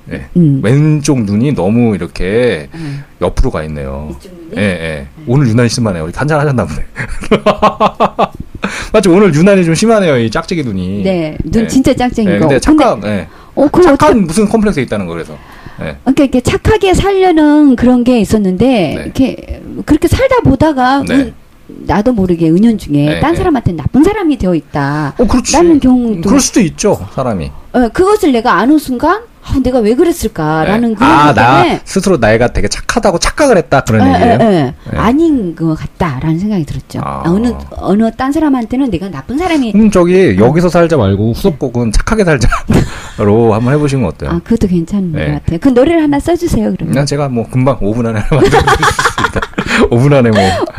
[0.05, 0.25] 네.
[0.35, 0.59] 음.
[0.63, 3.03] 왼쪽 눈이 너무 이렇게 음.
[3.21, 4.15] 옆으로 가 있네요.
[4.57, 5.07] 예, 예.
[5.27, 6.09] 오늘 유난히 심하네요.
[6.13, 6.85] 한잔 하셨나 보네.
[8.91, 9.11] 맞죠?
[9.13, 10.17] 오늘 유난히 좀 심하네요.
[10.17, 11.03] 이 짝짝이 눈이.
[11.03, 11.67] 네, 눈 예.
[11.67, 12.47] 진짜 짝짝인 예, 거.
[12.47, 13.27] 근데 착각, 예.
[13.55, 15.33] 어, 착한 어떡- 무슨 컴플렉스 있다는 거 그래서.
[15.81, 15.95] 예.
[16.03, 19.01] 그러니까 이렇게 착하게 살려는 그런 게 있었는데 네.
[19.03, 21.15] 이렇게 그렇게 살다 보다가 네.
[21.15, 21.33] 은-
[21.67, 23.37] 나도 모르게 은연중에 네, 딴 네.
[23.37, 25.15] 사람한테 나쁜 사람이 되어 있다.
[25.17, 25.53] 어, 그렇지.
[25.53, 27.51] 라는 경우도 그럴 수도 있죠, 사람이.
[27.71, 30.95] 어, 그것을 내가 아는 순간 아, 내가 왜 그랬을까라는 예.
[30.95, 33.81] 그런 아, 것나 스스로 나이가 되게 착하다고 착각을 했다.
[33.81, 34.37] 그런 예, 얘기예요.
[34.41, 34.73] 예, 예.
[34.91, 34.97] 네.
[34.97, 37.01] 아닌 것 같다라는 생각이 들었죠.
[37.03, 37.23] 아.
[37.25, 43.53] 어느 어느 딴 사람한테는 내가 나쁜 사람이 그럼 저기 여기서 살자 말고 후속곡은 착하게 살자로
[43.53, 44.29] 한번 해보시면 어때요?
[44.31, 45.25] 아 그것도 괜찮은 네.
[45.25, 45.59] 것 같아요.
[45.59, 46.93] 그 노래를 하나 써주세요 그러면.
[46.93, 49.41] 그냥 제가 뭐 금방 5분 안에 만들 수 있습니다.
[49.91, 50.29] 5분 안에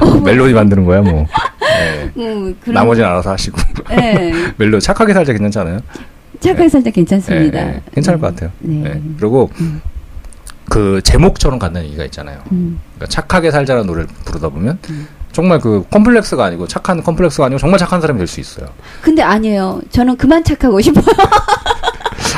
[0.00, 1.26] 뭐 멜로디 만드는 거야 뭐.
[1.60, 2.10] 네.
[2.16, 3.58] 음, 그런- 나머지는 알아서 하시고.
[3.92, 4.32] 예.
[4.56, 5.80] 멜로 착하게 살자 괜찮잖아요.
[6.40, 7.58] 착하게 살짝 괜찮습니다.
[7.60, 7.82] 예, 예.
[7.94, 8.50] 괜찮을 음, 것 같아요.
[8.60, 8.82] 네.
[8.86, 9.00] 예.
[9.18, 9.80] 그리고 음.
[10.68, 12.38] 그 제목처럼 간다는 얘기가 있잖아요.
[12.52, 12.78] 음.
[12.96, 15.06] 그러니까 착하게 살자라는 노래를 부르다 보면 음.
[15.32, 18.66] 정말 그 컴플렉스가 아니고 착한 컴플렉스가 아니고 정말 착한 사람이 될 수 있어요.
[19.02, 19.80] 근데 아니에요.
[19.90, 21.04] 저는 그만 착하고 싶어요.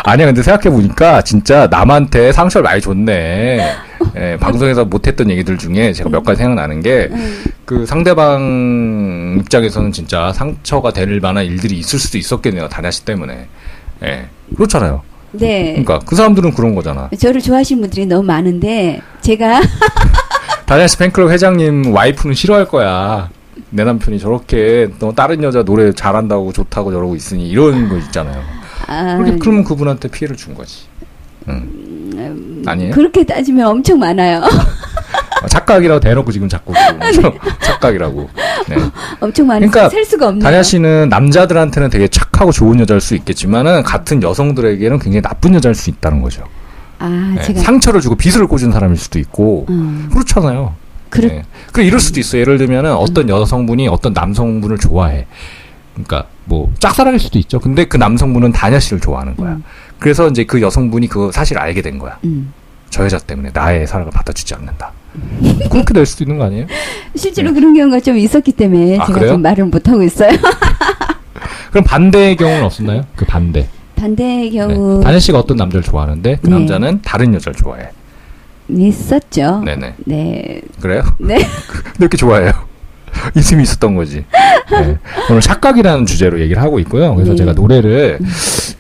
[0.05, 3.75] 아니야, 근데 생각해 보니까 진짜 남한테 상처를 많이 줬네.
[4.17, 7.45] 예, 방송에서 못했던 얘기들 중에 제가 몇 가지 생각나는 게 음.
[7.65, 12.69] 그 상대방 입장에서는 진짜 상처가 될 만한 일들이 있을 수도 있었겠네요.
[12.69, 13.49] 다냐 씨 때문에.
[14.03, 14.29] 예.
[14.55, 15.03] 그렇잖아요.
[15.33, 15.71] 네.
[15.73, 17.11] 그러니까 그 사람들은 그런 거잖아.
[17.19, 19.61] 저를 좋아하시는 분들이 너무 많은데 제가
[20.89, 23.31] 씨 팬클럽 회장님 와이프는 싫어할 거야.
[23.71, 28.43] 내 남편이 저렇게 너 다른 여자 노래 잘한다고 좋다고 저러고 있으니 이런 거 있잖아요.
[28.87, 30.85] 아, 그렇게 그러면 그분한테 피해를 준 거지.
[31.49, 31.55] 응.
[31.55, 32.93] 음, 아니에요?
[32.93, 34.43] 그렇게 따지면 엄청 많아요.
[35.43, 36.73] 아, 착각이라고 대놓고 지금 자꾸
[37.63, 38.29] 착각이라고.
[38.69, 38.77] 네.
[39.21, 40.43] 엄청 많아서 그러니까 셀 수가 없네요.
[40.43, 45.91] 다냐 씨는 남자들한테는 되게 착하고 좋은 여자일 수 있겠지만은 같은 여성들에게는 굉장히 나쁜 여자일 수
[45.91, 46.45] 있다는 거죠.
[46.99, 47.43] 아, 네.
[47.43, 50.75] 제가 상처를 주고 빚을 꽂은 사람일 수도 있고 음, 그렇잖아요.
[51.11, 51.43] 그렇 네.
[51.73, 52.41] 그 이럴 수도 있어요.
[52.41, 55.27] 예를 들면은 어떤 여성분이 어떤 남성분을 좋아해.
[55.95, 57.59] 그러니까 뭐 짝사랑일 수도 있죠.
[57.59, 59.53] 근데 그 남성분은 다냐 씨를 좋아하는 거야.
[59.53, 59.65] 음.
[59.99, 62.19] 그래서 이제 그 여성분이 그 사실을 알게 된 거야.
[62.25, 62.53] 음.
[62.91, 64.93] 저 여자 때문에 나의 사랑을 받아주지 않는다.
[65.71, 66.67] 그렇게 될 수도 있는 거 아니에요?
[67.17, 69.33] 실제로 그런 경우가 좀 있었기 때문에 아, 제가 그래요?
[69.33, 70.31] 좀 말을 못 하고 있어요.
[71.71, 73.05] 그럼 반대의 경우는 없었나요?
[73.17, 73.69] 그 반대.
[73.97, 74.57] 반대의 네.
[74.59, 76.55] 경우 다현 씨가 어떤 남자를 좋아하는데 그 네.
[76.55, 77.89] 남자는 다른 여자를 좋아해.
[78.69, 79.63] 있었죠.
[79.65, 79.95] 네네.
[80.05, 80.61] 네.
[80.81, 81.03] 그래요?
[81.19, 81.37] 네.
[81.69, 82.53] 근데 이렇게 좋아해요.
[83.37, 84.25] 있음이 있었던 거지.
[84.71, 84.99] 네.
[85.31, 87.15] 오늘 착각이라는 주제로 얘기를 하고 있고요.
[87.15, 87.37] 그래서 네.
[87.37, 88.19] 제가 노래를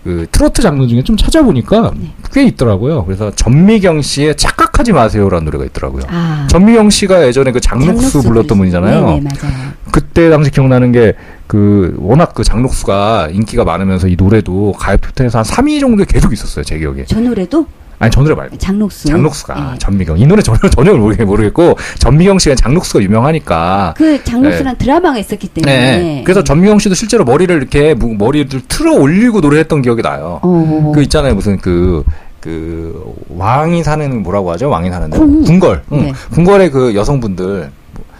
[0.04, 2.12] 그 트로트 장르 중에 좀 찾아보니까 네.
[2.32, 3.04] 꽤 있더라고요.
[3.04, 6.04] 그래서 전미경 씨의 착각하지 마세요라는 노래가 있더라고요.
[6.08, 6.46] 아.
[6.50, 9.06] 전미경 씨가 예전에 그 장록수 불렀던 분이잖아요.
[9.06, 9.54] 네네, 맞아요.
[9.90, 11.14] 그때 당시 기억나는 게
[11.46, 16.64] 그 워낙 그 장록수가 인기가 많으면서 이 노래도 가요 톱텐에서 한 3위 정도 계속 있었어요.
[16.64, 17.04] 제 기억에.
[17.06, 17.66] 저 노래도
[17.98, 18.58] 아니 저 노래 말고.
[18.58, 19.08] 장록수.
[19.08, 19.78] 장록수가 네.
[19.78, 25.18] 전미경 이 노래 전혀 전혀 모르- 모르겠 고 전미경 씨가 장록수가 유명하니까 그 장록수란 드라마가
[25.18, 25.98] 있었기 때문에.
[25.98, 26.22] 네.
[26.24, 30.40] 그래서 전미경 씨도 실제로 머리를 이렇게 무- 머리를 틀어 올리고 노래했던 기억이 나요.
[30.42, 30.92] 어.
[30.94, 32.04] 그 있잖아요 무슨 그.
[32.40, 34.68] 그 왕이 사는 뭐라고 하죠?
[34.70, 35.42] 왕이 사는데 궁.
[35.42, 35.82] 궁궐.
[35.90, 36.00] 응.
[36.02, 36.12] 네.
[36.32, 37.70] 궁궐의 그 여성분들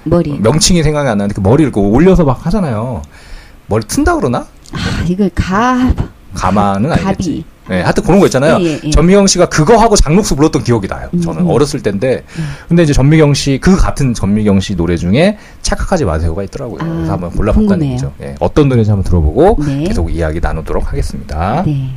[0.02, 0.36] 머리.
[0.40, 3.02] 명칭이 생각이 안 나는데 그 머리를 그 올려서 막 하잖아요.
[3.68, 4.38] 머리 튼다 그러나?
[4.72, 5.92] 아, 이걸 가.
[6.34, 7.44] 가마는 아니겠지.
[7.68, 8.58] 네, 하여튼 그런 거 있잖아요.
[8.60, 8.90] 예, 예, 예.
[8.90, 11.08] 전미경 씨가 그거 하고 장록수 불렀던 기억이 나요.
[11.22, 11.50] 저는 음, 음.
[11.50, 12.24] 어렸을 때인데.
[12.68, 16.78] 근데 이제 전미경 씨, 그 같은 전미경 씨 노래 중에 착각하지 마세요가 있더라고요.
[16.80, 17.86] 아, 그래서 한번 골라봤다는.
[17.86, 18.12] 얘기죠.
[18.22, 19.84] 예, 어떤 노래인지 한번 들어보고 네.
[19.84, 21.62] 계속 이야기 나누도록 하겠습니다.
[21.66, 21.90] 네.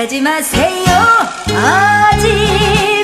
[0.00, 0.84] 착각하지 마세요.
[1.54, 2.99] 아직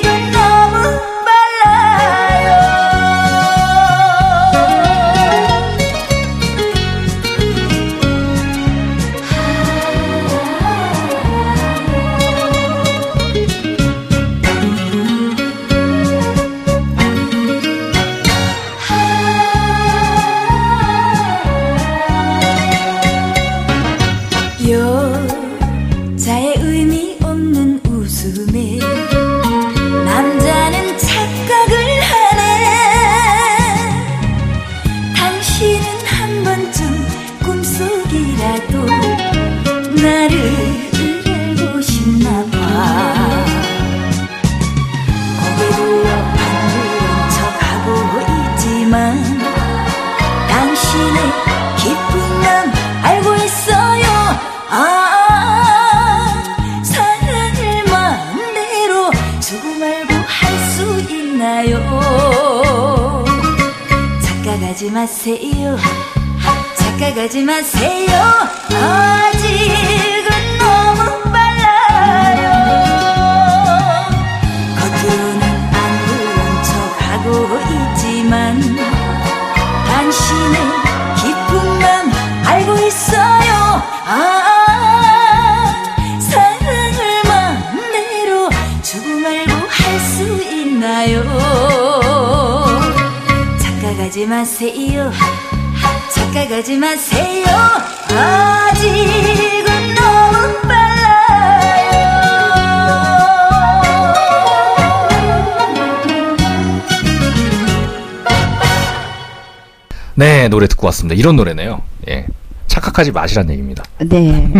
[111.17, 111.81] 이런 노래네요.
[112.09, 112.25] 예.
[112.67, 113.83] 착각하지 마시란 얘기입니다.
[113.99, 114.53] 네.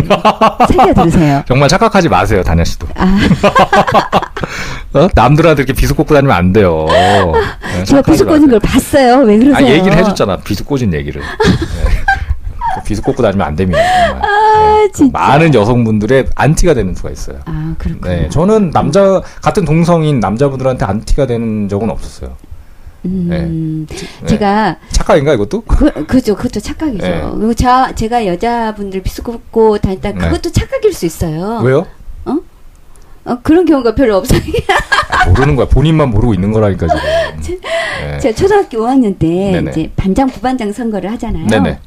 [0.68, 1.44] 새겨 들으세요.
[1.46, 2.88] 정말 착각하지 마세요, 다냐 씨도.
[2.96, 3.16] 아,
[4.98, 5.08] 어?
[5.14, 6.86] 남들한테 이렇게 비수 꽂고 다니면 안 돼요.
[6.88, 7.32] 네,
[7.84, 8.48] 저 착각하지 비수 꽂은.
[8.50, 9.18] 걸 봤어요.
[9.18, 9.66] 왜 그러세요?
[9.66, 10.38] 아, 얘기를 해줬잖아.
[10.38, 11.20] 비수 꽂은 얘기를.
[11.22, 12.82] 네.
[12.84, 13.78] 비수 꽂고 다니면 안 됩니다.
[14.08, 14.24] 정말.
[14.24, 15.18] 아, 진짜.
[15.18, 17.38] 많은 여성분들의 안티가 되는 수가 있어요.
[17.44, 18.08] 아, 그렇군요.
[18.12, 22.32] 네, 저는 남자 같은 동성인 남자분들한테 안티가 되는 적은 없었어요.
[23.04, 24.26] 음, 네.
[24.26, 25.62] 제가 착각인가 이것도?
[25.62, 27.06] 그, 그죠, 그것도 착각이죠.
[27.06, 27.20] 네.
[27.34, 30.18] 그리고 저, 제가 여자분들 비수 꽂고 다녔다, 네.
[30.18, 31.60] 그것도 착각일 수 있어요.
[31.62, 31.86] 왜요?
[33.24, 34.40] 어, 그런 경우가 별로 없어요.
[35.10, 35.66] 아, 모르는 거야.
[35.68, 37.60] 본인만 모르고 있는 거라니까 지금.
[38.00, 38.18] 네.
[38.20, 39.70] 제가 초등학교 5학년 때 네네.
[39.70, 41.46] 이제 반장, 부반장 선거를 하잖아요.
[41.46, 41.78] 네네.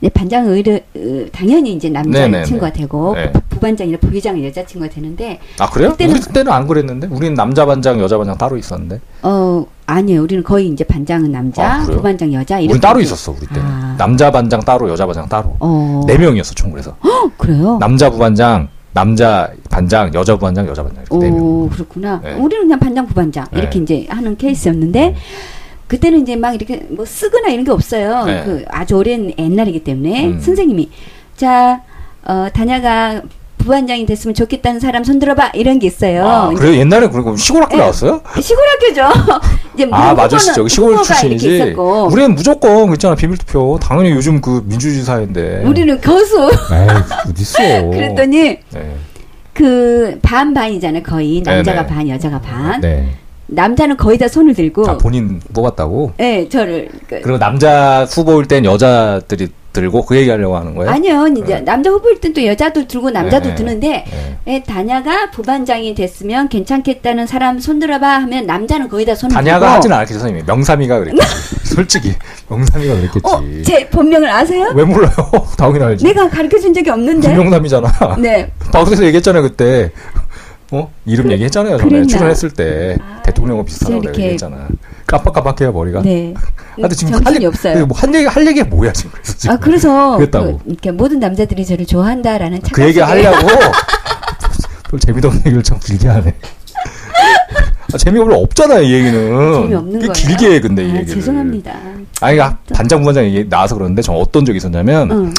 [0.00, 2.28] 네, 반장은 의뢰, 으, 당연히 이제 네네네.
[2.28, 3.32] 남자친구가 되고 네.
[3.32, 5.96] 부- 부반장이나 부의장은 여자 친구가 되는데 아 그래요?
[5.96, 7.08] 그때는- 우리 때는 안 그랬는데?
[7.08, 9.00] 우리는 남자 반장, 여자 반장 따로 있었는데.
[9.22, 10.22] 어 아니에요.
[10.22, 11.82] 우리는 거의 이제 반장은 남자, 아?
[11.82, 12.74] 부반장 여자 이렇게.
[12.74, 13.58] 우리 따로 있었어 우리 때.
[13.58, 13.94] 아.
[13.98, 15.56] 남자 반장 따로 여자 반장 따로.
[15.60, 16.02] 어.
[16.06, 16.94] 네 명이었어 총 그래서.
[17.02, 17.78] 헉, 그래요?
[17.80, 21.42] 남자 부반장, 남자 반장, 여자 부반장, 여자 반장 이렇게 네 명.
[21.42, 22.20] 오, 그렇구나.
[22.22, 22.34] 네.
[22.34, 23.82] 우리는 그냥 반장, 부반장 이렇게 네.
[23.82, 25.16] 이제 하는 케이스였는데
[25.86, 28.24] 그때는 이제 막 이렇게 뭐 쓰거나 이런 게 없어요.
[28.26, 28.44] 네.
[28.44, 30.40] 그 아주 오랜 옛날이기 때문에 음.
[30.40, 30.90] 선생님이
[31.34, 31.80] 자,
[32.24, 33.22] 어, 다냐가
[33.58, 36.26] 부반장이 됐으면 좋겠다는 사람 손들어봐 이런 게 있어요.
[36.26, 36.74] 아, 그래요?
[36.76, 37.82] 옛날에 그리고 시골 학교 네.
[37.82, 38.22] 나왔어요?
[38.40, 39.02] 시골 학교죠.
[39.74, 40.60] 이제 아, 후보는- 진짜.
[40.60, 41.74] 여기 시골 출신이지.
[42.10, 43.78] 우리는 무조건, 있잖아, 비밀투표.
[43.80, 45.62] 당연히 요즘 그 민주주의 사회인데.
[45.64, 46.50] 우리는 거수.
[46.72, 46.88] 에이,
[47.30, 47.90] 어딨어.
[47.90, 48.94] 그랬더니 네.
[49.52, 51.02] 그 반반이잖아요.
[51.02, 51.94] 거의 남자가 네네.
[51.94, 52.80] 반, 여자가 반.
[52.80, 53.08] 네.
[53.50, 54.88] 남자는 거의 다 손을 들고.
[54.88, 56.12] 아, 본인 뽑았다고?
[56.18, 60.90] 네, 저를 그, 그리고 남자 후보일 땐 여자들이 들고 그 얘기 하려고 하는 거예요?
[60.90, 63.54] 아니요, 이제 남자 후보일 땐 또 여자도 들고 남자도 네.
[63.54, 64.38] 드는데 네.
[64.46, 69.72] 예, 다냐가 부반장이 됐으면 괜찮겠다는 사람 손들어봐 하면 남자는 거의 다 손을 다냐가 들고.
[69.74, 70.46] 하진 않았겠죠, 선생님이.
[70.46, 71.26] 명삼이가 그랬겠지.
[71.74, 72.14] 솔직히.
[72.48, 73.20] 명삼이가 그랬겠지.
[73.24, 74.72] 어, 제 본명을 아세요?
[74.74, 75.12] 왜 몰라요?
[75.56, 76.04] 당연히 알지.
[76.04, 77.28] 내가 가르쳐 준 적이 없는데.
[77.28, 78.16] 김명남이잖아.
[78.18, 78.50] 네.
[78.72, 79.90] 방송에서 얘기했잖아요, 그때.
[80.70, 80.90] 어?
[81.06, 81.88] 이름 얘기했잖아요, 전에.
[81.88, 82.06] 그랬나?
[82.06, 82.96] 출연했을 때.
[83.00, 84.68] 아, 대통령과 비슷하다고 얘기했잖아.
[85.08, 86.02] 깜빡깜빡해요, 머리가.
[86.02, 86.34] 네.
[86.76, 87.86] 하여튼 지금 정신이 할, 얘기- 없어요.
[87.86, 89.10] 뭐한 얘기, 할 얘기가 뭐야, 지금.
[89.12, 89.54] 그래서 지금.
[89.54, 90.58] 아, 그래서 그랬다고.
[90.58, 93.46] 그, 이렇게 모든 남자들이 저를 좋아한다라는 그 얘기 착각 하려고
[94.90, 96.34] 별 재미도 없는 얘기를 참 길게 하네.
[97.92, 99.12] 아, 재미가 별로 없잖아요, 이 얘기는.
[99.62, 100.12] 재미없는 그 거예요.
[100.12, 101.14] 길게 해, 근데 이 아, 얘기를.
[101.14, 101.72] 죄송합니다.
[102.20, 105.34] 아니, 아, 반장, 부반장 얘기 나와서 그러는데, 저 어떤 적이 있었냐면, 응.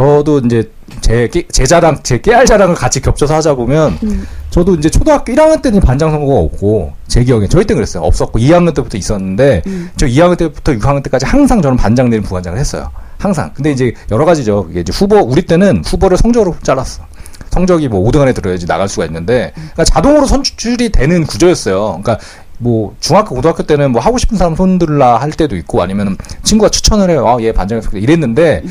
[0.00, 4.26] 저도 이제 제, 깨- 제 자랑, 제 깨알 자랑을 같이 겹쳐서 하자 보면, 음.
[4.50, 8.02] 저도 이제 초등학교 1학년 때는 반장 선거가 없고, 제 기억에, 저희 때 그랬어요.
[8.02, 9.90] 없었고, 2학년 때부터 있었는데, 음.
[9.96, 12.90] 저 2학년 때부터 6학년 때까지 항상 저는 반장 내린 부반장을 했어요.
[13.16, 13.50] 항상.
[13.54, 14.66] 근데 이제 여러 가지죠.
[14.66, 17.02] 그게 이제 후보, 우리 때는 후보를 성적으로 잘랐어.
[17.50, 22.00] 성적이 뭐 5등 안에 들어야지 나갈 수가 있는데, 그러니까 자동으로 선출이 되는 구조였어요.
[22.02, 22.18] 그러니까
[22.58, 27.08] 뭐 중학교, 고등학교 때는 뭐 하고 싶은 사람 손들라 할 때도 있고, 아니면 친구가 추천을
[27.08, 27.26] 해요.
[27.26, 28.62] 아, 얘 반장에서 이랬는데,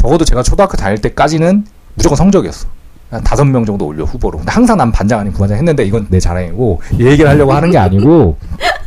[0.00, 2.68] 적어도 제가 초등학교 다닐 때까지는 무조건 성적이었어.
[3.10, 4.38] 한 다섯 명 정도 올려 후보로.
[4.38, 7.78] 근데 항상 난 반장 아닌 부반장 했는데 이건 내 자랑이고 이 얘기를 하려고 하는 게
[7.78, 8.38] 아니고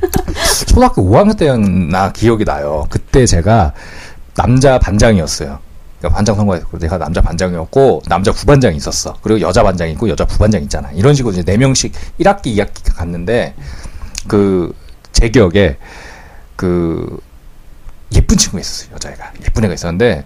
[0.66, 2.88] 초등학교 5학년 때였나 기억이 나요.
[2.90, 3.74] 그때 제가
[4.36, 5.60] 남자 반장이었어요.
[6.00, 9.16] 그러니까 반장 선거에서 내가 남자 반장이었고 남자 부반장이 있었어.
[9.22, 10.90] 그리고 여자 반장이 있고 여자 부반장 있잖아.
[10.94, 13.56] 이런 식으로 이제 네 명씩 1학기, 2학기 갔는데
[14.28, 14.74] 그
[15.14, 15.78] 제 기억에
[16.58, 17.20] 그
[18.14, 18.94] 예쁜 친구가 있었어요.
[18.96, 20.26] 여자애가 예쁜 애가 있었는데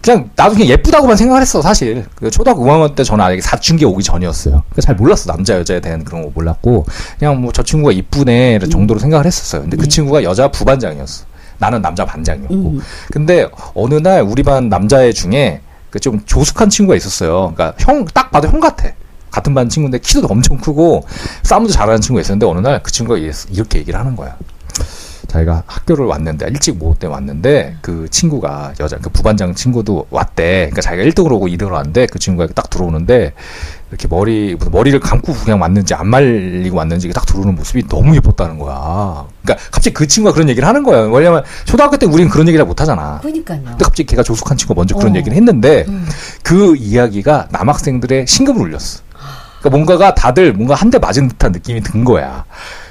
[0.00, 2.06] 그냥 나도 그냥 예쁘다고만 생각을 했어 사실.
[2.14, 4.62] 그 초등학교 5학년 때 저는 아직 사춘기 오기 전이었어요.
[4.80, 6.86] 잘 몰랐어 남자 여자에 대한 그런 거 몰랐고.
[7.18, 9.62] 그냥 뭐 저 친구가 이쁘네 정도로 생각을 했었어요.
[9.62, 9.88] 근데 그 네.
[9.88, 11.24] 친구가 여자 부반장이었어.
[11.58, 12.54] 나는 남자 반장이었고.
[12.54, 12.80] 음.
[13.10, 17.52] 근데 어느 날 우리 반 남자애 중에 그 좀 조숙한 친구가 있었어요.
[17.54, 18.88] 그러니까 형 딱 봐도 형 같아.
[19.30, 21.04] 같은 반 친구인데 키도 엄청 크고
[21.42, 24.36] 싸움도 잘하는 친구가 있었는데 어느 날 그 친구가 이렇게 얘기를 하는 거야
[25.28, 30.70] 자기가 학교를 왔는데 일찍 모때 왔는데 그 친구가 여자 그 부반장 친구도 왔대.
[30.70, 33.34] 그러니까 자기가 1등으로 오고 2등으로 왔는데 그 친구가 딱 들어오는데
[33.90, 39.26] 이렇게 머리 머리를 감고 그냥 왔는지 안 말리고 왔는지 딱 들어오는 모습이 너무 예뻤다는 거야.
[39.42, 41.02] 그러니까 갑자기 그 친구가 그런 얘기를 하는 거야.
[41.02, 43.18] 왜냐면 초등학교 때 우리는 그런 얘기를 못 하잖아.
[43.20, 43.60] 그러니까요.
[43.62, 45.16] 근데 갑자기 걔가 조숙한 친구가 먼저 그런 어.
[45.16, 46.08] 얘기를 했는데 음.
[46.42, 49.00] 그 이야기가 남학생들의 심금을 울렸어.
[49.60, 52.44] 그러니까 뭔가가 다들 뭔가 한 대 맞은 듯한 느낌이 든 거야.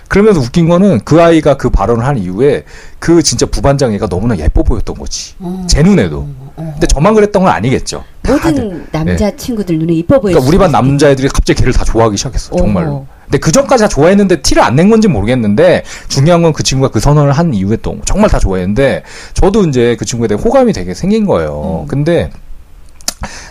[0.07, 2.63] 그러면서 웃긴 거는 그 아이가 그 발언을 한 이후에
[2.99, 5.33] 그 진짜 부반장 애가 너무나 예뻐 보였던 거지.
[5.39, 5.65] 어.
[5.67, 6.27] 제 눈에도.
[6.55, 6.71] 어.
[6.73, 8.03] 근데 저만 그랬던 건 아니겠죠.
[8.25, 10.33] 모든 남자 친구들 눈에 이뻐 보여.
[10.33, 12.55] 그러니까 우리 반 남자애들이 갑자기 걔를 다 좋아하기 시작했어.
[12.55, 13.05] 정말로.
[13.25, 16.99] 근데 그 전까지 다 좋아했는데 티를 안 낸 건지 모르겠는데 중요한 건 그 친구가 그
[16.99, 21.25] 선언을 한 이후에 또 정말 다 좋아했는데 저도 이제 그 친구에 대해 호감이 되게 생긴
[21.25, 21.81] 거예요.
[21.83, 21.87] 음.
[21.87, 22.29] 근데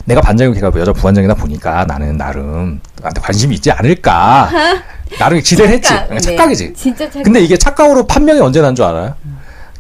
[0.05, 4.51] 내가 반장이고 걔가 여자 부반장이다 보니까 나는 나름 나한테 관심이 있지 않을까.
[5.19, 5.89] 나름 기대를 했지.
[5.89, 6.09] 착각.
[6.09, 6.67] 그냥 착각이지.
[6.69, 6.73] 네.
[6.75, 7.23] 진짜 착각.
[7.25, 9.15] 근데 이게 착각으로 판명이 언제 난 줄 알아요?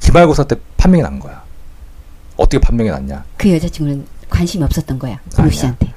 [0.00, 1.42] 기말고사 때 판명이 난 거야.
[2.36, 3.24] 어떻게 판명이 났냐?
[3.36, 5.18] 그 여자친구는 관심이 없었던 거야.
[5.36, 5.50] 아니야.
[5.52, 5.92] 씨한테.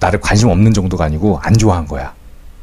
[0.00, 2.12] 나를 관심 없는 정도가 아니고 안 좋아한 거야.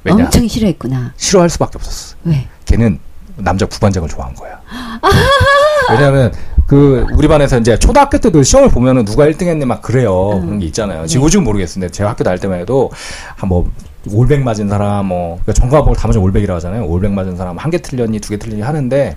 [0.03, 0.25] 왜냐?
[0.25, 1.13] 엄청 싫어했구나.
[1.17, 2.15] 싫어할 수밖에 없었어.
[2.25, 2.47] 왜?
[2.65, 2.99] 걔는
[3.37, 4.59] 남자 부반장을 좋아한 거야.
[5.89, 6.33] 왜냐하면
[6.71, 10.45] 그 우리 반에서 이제 초등학교 때도 시험을 보면은 누가 1등 했네 막 그래요 음.
[10.45, 11.01] 그런 게 있잖아요.
[11.01, 11.07] 네.
[11.07, 12.89] 지금 요즘 모르겠는데 제가 학교 다닐 때만 해도
[13.36, 13.69] 한뭐
[14.10, 16.86] 올백 맞은 사람 뭐 그러니까 전과목을 다 맞으면 올백이라고 하잖아요.
[16.86, 19.15] 올백 맞은 사람 한 개 틀렸니 두 개 틀렸니 하는데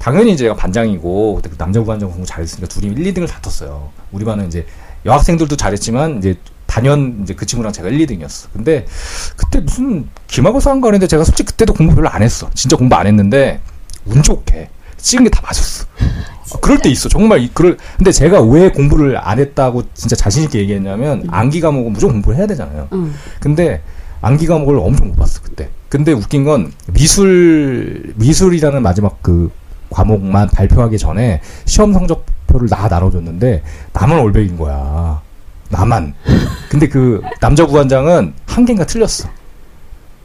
[0.00, 3.88] 당연히 이제 제가 반장이고 그때 그 남자 부 반장 공부 잘했으니까 둘이 1, 2등을 다퉜어요.
[4.10, 4.66] 우리 반은 이제
[5.04, 6.34] 여학생들도 잘했지만 이제
[6.66, 8.48] 단연 이제 그 친구랑 제가 1, 2등이었어.
[8.52, 8.84] 근데
[9.36, 12.50] 그때 무슨 기말고사인가 그랬는데 제가 솔직히 그때도 공부 별로 안 했어.
[12.52, 13.60] 진짜 공부 안 했는데
[14.06, 14.70] 운 좋게
[15.06, 15.84] 찍은 게 다 맞았어.
[16.54, 17.08] 아, 그럴 때 있어.
[17.08, 21.92] 정말 이- 그럴 근데 제가 왜 공부를 안 했다고 진짜 자신 있게 얘기했냐면 암기 과목은
[21.92, 22.88] 무조건 공부를 해야 되잖아요.
[22.92, 23.14] 응.
[23.40, 23.82] 근데
[24.20, 25.68] 암기 과목을 엄청 못 봤어 그때.
[25.88, 29.50] 근데 웃긴 건 미술 미술이라는 마지막 그
[29.90, 35.20] 과목만 발표하기 전에 시험 성적표를 나 나눠줬는데 나만 올백인 거야.
[35.70, 36.14] 나만.
[36.68, 39.28] 근데 그 남자 부반장은 한 개인가 틀렸어.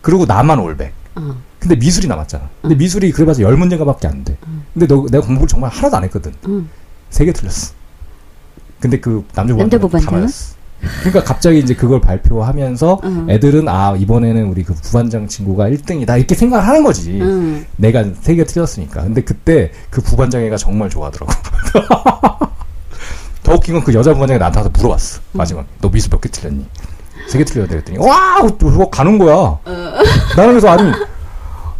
[0.01, 0.93] 그리고 나만 올백.
[1.15, 1.35] 어.
[1.61, 2.49] 근데 미술이 남았잖아.
[2.63, 4.35] 근데 미술이 그래봤자 열 문제가밖에 안 돼.
[4.73, 6.33] 근데 너 내가 공부를 정말 하나도 안 했거든.
[6.47, 6.67] 응.
[7.11, 7.73] 세개 틀렸어.
[8.79, 10.21] 근데 그 남자 남자 부반장은 다 부반장은?
[10.21, 10.55] 맞았어.
[11.01, 13.29] 그러니까 갑자기 이제 그걸 발표하면서 응.
[13.29, 17.19] 애들은 아 이번에는 우리 그 부반장 친구가 1등이다 이렇게 생각을 하는 거지.
[17.21, 17.63] 응.
[17.77, 19.03] 내가 세 개 틀렸으니까.
[19.03, 21.31] 근데 그때 그 부반장 애가 정말 좋아하더라고.
[23.43, 25.21] 더 웃긴 건 그 여자 부반장이 나한테 와서 물어봤어.
[25.33, 25.67] 마지막에.
[25.79, 26.65] 너 미술 몇 개 틀렸니?
[27.27, 28.41] 세 개 틀렸는데 그랬더니 와!
[28.41, 29.59] 그거 가는 거야.
[30.35, 30.91] 나는 그래서 아니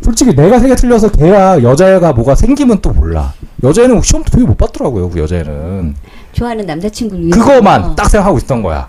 [0.01, 3.33] 솔직히 내가 세개 틀려서 걔야 여자애가 뭐가 생기면 또 몰라.
[3.63, 5.09] 여자애는 시험도 되게 못 봤더라고요.
[5.09, 5.95] 그 여자애는.
[6.33, 7.39] 좋아하는 남자친구를 위해서.
[7.39, 8.87] 그거만 딱 생각하고 있었던 거야.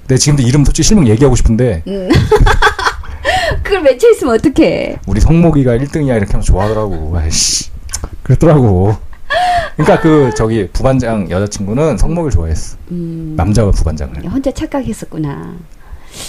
[0.00, 1.82] 근데 지금도 이름 솔직히 실명 얘기하고 싶은데
[3.62, 4.98] 그걸 맺혀 있으면 어떡해.
[5.06, 7.12] 우리 성목이가 1등이야 이렇게 하면 좋아하더라고.
[7.16, 7.70] 아이씨.
[8.22, 8.96] 그랬더라고.
[9.76, 12.76] 그러니까 그 저기 부반장 여자친구는 성목을 좋아했어.
[12.90, 13.34] 음.
[13.36, 14.24] 남자와 부반장을.
[14.30, 15.54] 혼자 착각했었구나.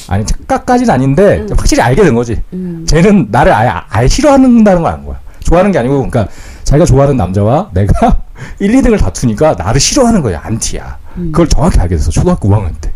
[0.07, 2.41] 아니 착각까지는 아닌데 확실히 알게 된 거지.
[2.53, 2.85] 음.
[2.87, 5.19] 쟤는 나를 아예, 아예 싫어한다는 걸 아는 거야.
[5.41, 6.27] 좋아하는 게 아니고, 그러니까
[6.63, 8.21] 자기가 좋아하는 남자와 내가
[8.59, 10.41] 1, 2등을 다투니까 나를 싫어하는 거야.
[10.43, 10.97] 안티야.
[11.15, 12.11] 그걸 정확히 알게 됐어.
[12.11, 12.91] 초등학교 5학년 때.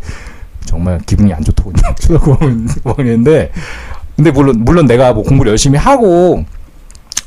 [0.65, 1.81] 정말 기분이 안 좋더군요.
[1.99, 3.49] 초등학교 5학년, 5학년인데.
[4.15, 6.43] 근데 물론, 물론 내가 뭐 공부를 열심히 하고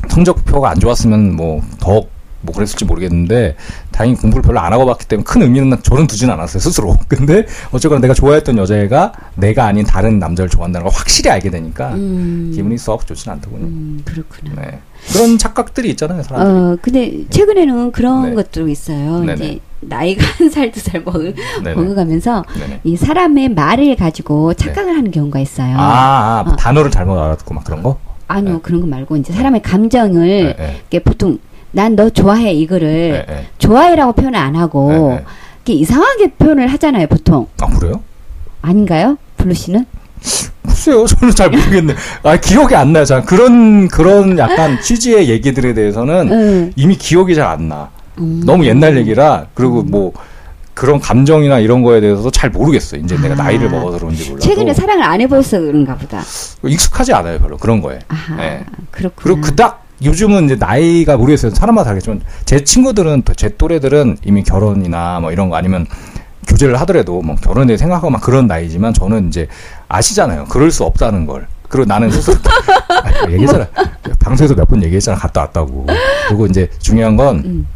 [0.09, 2.03] 성적표가 안 좋았으면 뭐 더
[2.47, 3.57] 뭐 그랬을지 모르겠는데
[3.91, 8.01] 다행히 공부를 별로 안 하고 봤기 때문에 큰 의미는 저는 두진 않았어요 스스로 근데 어쨌거나
[8.01, 12.53] 내가 좋아했던 여자애가 내가 아닌 다른 남자를 좋아한다는 걸 확실히 알게 되니까 음.
[12.55, 14.53] 기분이 썩 좋진 않더군요 음, 그렇구나.
[14.63, 14.79] 네.
[15.13, 18.35] 그런 착각들이 있잖아요 사람들이 어, 근데 최근에는 그런 네.
[18.35, 19.21] 것도 있어요.
[19.21, 19.35] 네네.
[19.35, 21.13] 이제 나이가 한 살, 두 살 먹,
[21.63, 21.75] 네네.
[21.75, 22.81] 먹어가면서 네네.
[22.85, 25.77] 이 사람의 말을 가지고 착각을 하는 경우가 있어요.
[25.79, 26.57] 아, 아 어.
[26.57, 27.99] 단어를 잘못 알아듣고 막 그런 거?
[28.27, 28.61] 아니요, 네.
[28.63, 30.99] 그런 거 말고 이제 사람의 감정을 네, 네.
[31.01, 31.39] 보통
[31.73, 33.47] 난 너 좋아해 이거를 네, 네.
[33.59, 35.25] 좋아해라고 표현을 안 하고 네, 네.
[35.65, 37.47] 이렇게 이상하게 표현을 하잖아요, 보통.
[37.61, 38.01] 아 그래요?
[38.63, 39.17] 아닌가요?
[39.37, 39.85] 블루 씨는?
[40.67, 41.95] 글쎄요, 저는 잘 모르겠네.
[42.23, 43.05] 아, 기억이 안 나요.
[43.05, 46.73] 자, 그런, 그런 약간 취지의 얘기들에 대해서는 응.
[46.77, 47.89] 이미 기억이 잘 안 나.
[48.19, 48.43] 음.
[48.45, 50.13] 너무 옛날 얘기라, 그리고 뭐,
[50.75, 53.01] 그런 감정이나 이런 거에 대해서도 잘 모르겠어요.
[53.01, 53.45] 이제 내가 아.
[53.45, 54.47] 나이를 먹어서 그런지 몰라도.
[54.47, 56.23] 최근에 사랑을 안 해보셔서 그런가 보다.
[56.65, 57.57] 익숙하지 않아요, 별로.
[57.57, 57.99] 그런 거에.
[58.09, 58.65] 아하, 네.
[58.91, 59.23] 그렇구나.
[59.23, 61.53] 그리고 그닥, 요즘은 이제 나이가 모르겠어요.
[61.55, 65.87] 사람마다 다르겠지만, 제 친구들은, 또제 또래들은 이미 결혼이나 뭐 이런 거 아니면
[66.47, 69.49] 교제를 하더라도 뭐 결혼에 대해 생각하고 막 그런 나이지만 저는 이제
[69.89, 70.45] 아시잖아요.
[70.45, 71.47] 그럴 수 없다는 걸.
[71.69, 72.37] 그리고 나는 스스로
[72.89, 73.67] 아, 얘기했잖아.
[74.21, 75.19] 방송에서 몇 번 얘기했잖아.
[75.19, 75.87] 갔다 왔다고.
[76.29, 77.67] 그리고 이제 중요한 건 음.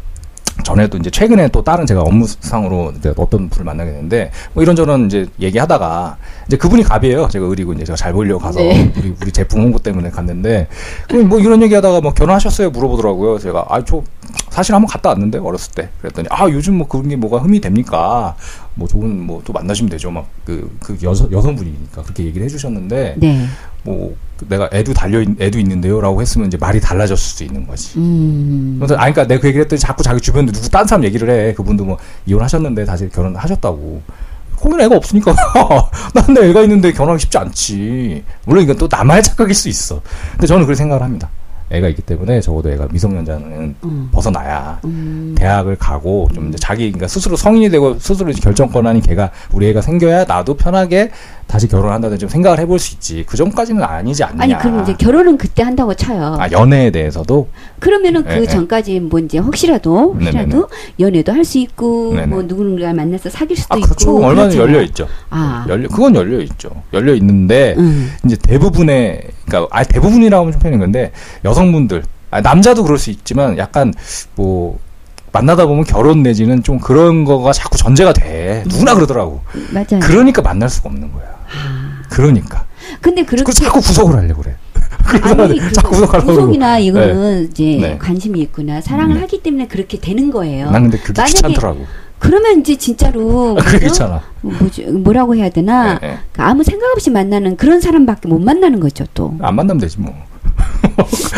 [0.63, 5.25] 전에도 이제 최근에 또 다른 제가 업무상으로 이제 어떤 분을 만나게 됐는데 뭐 이런저런 이제
[5.39, 7.27] 얘기하다가 이제 그분이 갑이에요.
[7.29, 8.91] 제가 의리고 이제 제가 잘 보이려고 가서 네.
[8.97, 10.67] 우리 우리 제품 홍보 때문에 갔는데
[11.07, 13.39] 그럼 뭐 이런 얘기하다가 뭐 결혼하셨어요 물어보더라고요.
[13.39, 14.01] 제가 아저
[14.49, 18.35] 사실 한번 갔다 왔는데 어렸을 때 그랬더니 아 요즘 뭐 그런 게 뭐가 흠이 됩니까?
[18.75, 20.09] 뭐 좋은 뭐 또 만나시면 되죠.
[20.11, 23.45] 막 그 그 여성 여성분이니까 그렇게 얘기를 해주셨는데 네.
[23.83, 24.15] 뭐
[24.47, 27.97] 내가 애도 달려 있, 애도 있는데요라고 했으면 이제 말이 달라졌을 수 있는 거지.
[27.97, 28.77] 음.
[28.79, 31.53] 그래서 아니 그러니까 내가 그 얘기를 했더니 자꾸 자기 주변에 누구 딴 사람 얘기를 해.
[31.53, 34.01] 그분도 뭐 이혼하셨는데 다시 결혼하셨다고.
[34.57, 35.33] 거기는 애가 없으니까
[36.13, 38.23] 난내 애가 있는데 결혼하기 쉽지 않지.
[38.45, 40.01] 물론 이건 또 나만의 착각일 수 있어.
[40.33, 41.29] 근데 저는 그렇게 생각을 합니다.
[41.71, 44.09] 애가 있기 때문에 적어도 애가 미성년자는 음.
[44.11, 45.35] 벗어나야 음.
[45.37, 50.25] 대학을 가고 좀 이제 자기 그러니까 스스로 성인이 되고 스스로 결정권하니 걔가 우리 애가 생겨야
[50.25, 51.11] 나도 편하게
[51.47, 53.25] 다시 결혼한다든지 좀 생각을 해볼 수 있지.
[53.27, 54.43] 그 전까지는 아니지 않느냐.
[54.43, 56.37] 아니 그럼 이제 결혼은 그때 한다고 쳐요.
[56.39, 57.49] 아 연애에 대해서도
[57.79, 58.47] 그러면은 예, 그 예.
[58.47, 60.13] 전까지 뭐 이제 혹시라도.
[60.13, 60.69] 혹시라도
[60.99, 62.13] 연애도 할 수 있고.
[62.27, 64.15] 뭐 누군가 만나서 사귈 수도 아 있고 그렇죠.
[64.17, 64.61] 얼마나 그렇잖아요.
[64.61, 65.07] 열려 있죠.
[65.29, 65.65] 아.
[65.67, 66.69] 열려 그건 열려 있죠.
[66.93, 68.11] 열려 있는데 음.
[68.25, 69.21] 이제 대부분의
[69.51, 71.11] 그러니까 아 대부분이라고 하면 좀 편한 건데
[71.43, 73.93] 여성분들 아, 남자도 그럴 수 있지만 약간
[74.35, 74.79] 뭐
[75.33, 78.63] 만나다 보면 결혼 내지는 좀 그런 거가 자꾸 전제가 돼.
[78.67, 79.41] 누구나 그러더라고.
[79.71, 79.99] 맞아요.
[80.01, 81.25] 그러니까 만날 수가 없는 거야.
[82.09, 82.65] 그러니까.
[82.99, 84.55] 근데 그렇게 그 자꾸 구속을 하려고 그래.
[85.37, 87.97] 아니 그 자꾸 구속하려고 구속이나 이거는 이제 네.
[87.97, 89.21] 관심이 있구나 사랑을 네.
[89.21, 90.69] 하기 때문에 그렇게 되는 거예요.
[90.69, 91.85] 난 근데 그게 만약에 귀찮더라고
[92.21, 93.79] 그러면 이제 진짜로 그죠?
[93.79, 96.17] 귀찮아 뭐지 뭐라고 해야 되나 네, 네.
[96.31, 100.13] 그 아무 생각 없이 만나는 그런 사람밖에 못 만나는 거죠 또 안 만나면 되지 뭐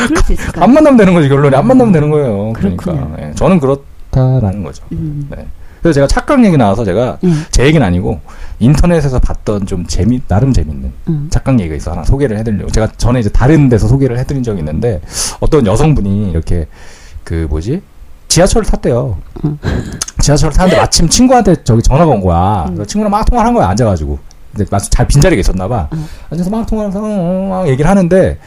[0.07, 0.63] 그럴 수 있을까?
[0.63, 3.15] 안 만나면 되는 거지 결론이 안 만나면 되는 거예요 그러니까 그렇군요.
[3.21, 5.27] 예, 저는 그렇다라는 거죠 음.
[5.35, 5.45] 네.
[5.81, 7.31] 그래서 제가 착각 얘기 나와서 제가 네.
[7.51, 8.19] 제 얘기는 아니고
[8.59, 11.27] 인터넷에서 봤던 좀 재미 나름 재밌는 음.
[11.29, 15.01] 착각 얘기가 있어 하나 소개를 해드리려고 제가 전에 이제 다른 데서 소개를 해드린 적이 있는데
[15.39, 16.67] 어떤 여성분이 이렇게
[17.23, 17.81] 그 뭐지
[18.33, 19.15] 지하철을 탔대요.
[19.45, 19.59] 음.
[20.19, 22.63] 지하철을 타는데 마침 친구한테 저기 전화가 온 거야.
[22.67, 22.75] 음.
[22.75, 24.17] 그래서 친구랑 막 통화를 한 거야 앉아가지고
[24.55, 25.87] 근데 마치 잘 빈자리가 있었나 봐.
[26.31, 28.39] 앉아서 막 통화하면서 어, 막 얘기를 하는데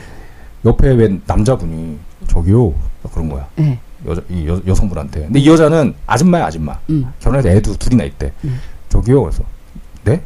[0.65, 2.75] 옆에 웬 남자분이 저기요
[3.13, 3.47] 그런 거야.
[3.55, 3.79] 네.
[4.09, 5.21] 여자 이 여, 여성분한테.
[5.21, 6.77] 근데 이 여자는 아줌마야 아줌마.
[6.91, 7.07] 음.
[7.21, 8.33] 결혼해서 애도 둘이나 있대.
[8.45, 8.59] 음.
[8.89, 9.45] 저기요 그래서
[10.03, 10.21] 네?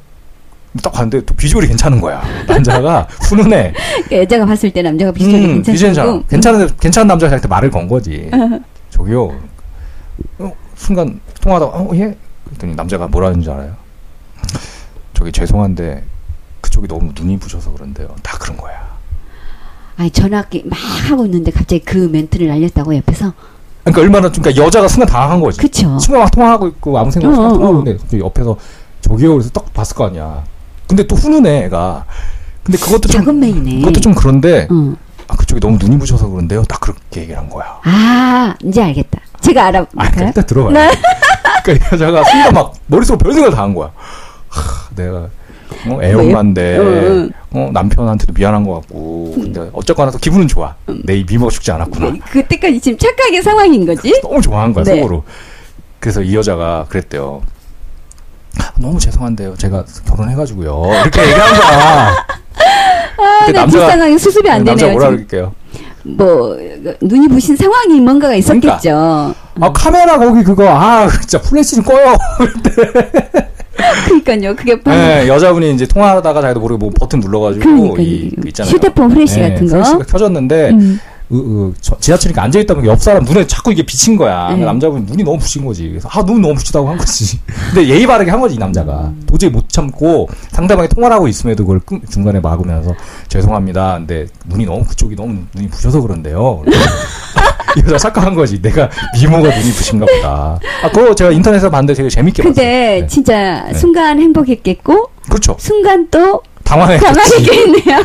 [0.83, 2.23] 딱 봤는데 또 비주얼이 괜찮은 거야.
[2.49, 3.75] 남자가 훈훈해.
[3.75, 5.79] 그러니까 여자가 봤을 때 남자가 비주얼이 음, 괜찮고.
[5.79, 6.23] 괜찮아.
[6.31, 8.31] 괜찮은 괜찮은 남자가 저한테 말을 건 거지.
[8.91, 9.33] 저기요.
[10.39, 12.17] 어, 순간 통화하다가 어, 예?
[12.45, 13.75] 그랬더니 남자가 뭐라는 줄 알아요?
[15.15, 16.05] 저기 죄송한데
[16.61, 18.15] 그쪽이 너무 눈이 부셔서 그런데요.
[18.23, 18.91] 다 그런 거야.
[19.97, 20.79] 아니 전화기 막
[21.11, 23.33] 하고 있는데 갑자기 그 멘트를 날렸다고 옆에서.
[23.85, 25.59] 그러니까 얼마나 좀 그러니까 여자가 순간 당황한 거지.
[25.61, 25.97] 그쵸.
[25.99, 27.81] 친구랑 막 통화하고 있고 아무 생각 없이 어, 막 어, 통화하고 어.
[27.81, 28.57] 있는데 갑자기 옆에서
[29.01, 30.45] 저기요 그래서 딱 봤을 거 아니야.
[30.87, 32.07] 근데 또 훈훈해 애가.
[32.63, 33.79] 근데 그것도 좀 작은 메이네.
[33.81, 34.95] 그것도 좀 그런데 어.
[35.51, 36.63] 아, 그쪽이 너무 눈이 부셔서 그런데요.
[36.65, 37.79] 딱 그렇게 얘기를 한 거야.
[37.85, 39.21] 아 이제 알겠다.
[39.41, 40.11] 제가 아, 알아볼까요?
[40.11, 40.73] 그러니까 일단 들어봐요.
[40.73, 40.91] 네.
[41.65, 43.91] 그러니까 이 여자가 순간 막 머릿속으로 별 생각을 다 한 거야.
[44.49, 45.29] 하, 내가
[45.89, 50.75] 어, 애 엄마인데 응, 어, 남편한테도 미안한 것 같고 근데 어쨌거나 또 기분은 좋아.
[51.05, 52.13] 내 이 미모가 죽지 않았구나.
[52.31, 54.21] 그때까지 지금 착각의 상황인 거지?
[54.23, 54.97] 너무 좋아한 거야 네.
[55.01, 55.25] 속으로.
[55.99, 57.43] 그래서 이 여자가 그랬대요.
[58.59, 59.57] 아, 너무 죄송한데요.
[59.57, 60.83] 제가 결혼해가지고요.
[61.03, 62.27] 이렇게 얘기한 거야.
[63.23, 64.99] 아, 그때 나 뒷상황이 수습이 안 남자 되네요.
[64.99, 65.27] 뭐라 지금.
[65.27, 65.55] 그럴게요.
[66.03, 66.57] 뭐
[67.01, 69.35] 눈이 부신 상황이 뭔가가 있었겠죠.
[69.61, 72.17] 아 카메라 거기 그거 아 진짜 플래시 좀 꺼요.
[74.07, 74.57] 그러니까요.
[74.57, 78.73] 그게 네, 여자분이 이제 통화하다가 자기도 모르게 뭐 버튼 눌러가지고 그러니까 이, 그 있잖아요.
[78.75, 79.99] 휴대폰 프레시 네, 같은 거.
[80.05, 81.01] 켜졌는데 음.
[81.33, 84.51] 으, 으, 저- 지하철이니까 앉아 있다 보니까 옆 사람 눈에 자꾸 이게 비친 거야.
[84.55, 84.65] 네.
[84.65, 85.89] 남자분이 눈이 너무 부신 거지.
[85.89, 87.39] 그래서 아, 눈 너무 부시다고 한 거지.
[87.73, 89.03] 근데 예의 바르게 한 거지, 이 남자가.
[89.15, 89.23] 음.
[89.27, 92.95] 도저히 못 참고 상대방이 통화를 하고 있음에도 그걸 끊- 중간에 막으면서
[93.29, 93.95] 죄송합니다.
[93.99, 96.63] 근데 눈이 너무 그쪽이 너무 눈이 부셔서 그런데요.
[97.77, 98.61] 이 여자 착각한 거지.
[98.61, 100.59] 내가 미모가 눈이 부신가 보다.
[100.83, 103.01] 아, 그거 제가 인터넷에서 봤는데 되게 재밌게 근데 봤어요.
[103.03, 103.07] 네.
[103.07, 103.75] 진짜 네.
[103.79, 105.55] 순간 행복했겠고 그렇죠.
[105.61, 106.43] 순간 또.
[106.65, 108.05] 당황했겠네요.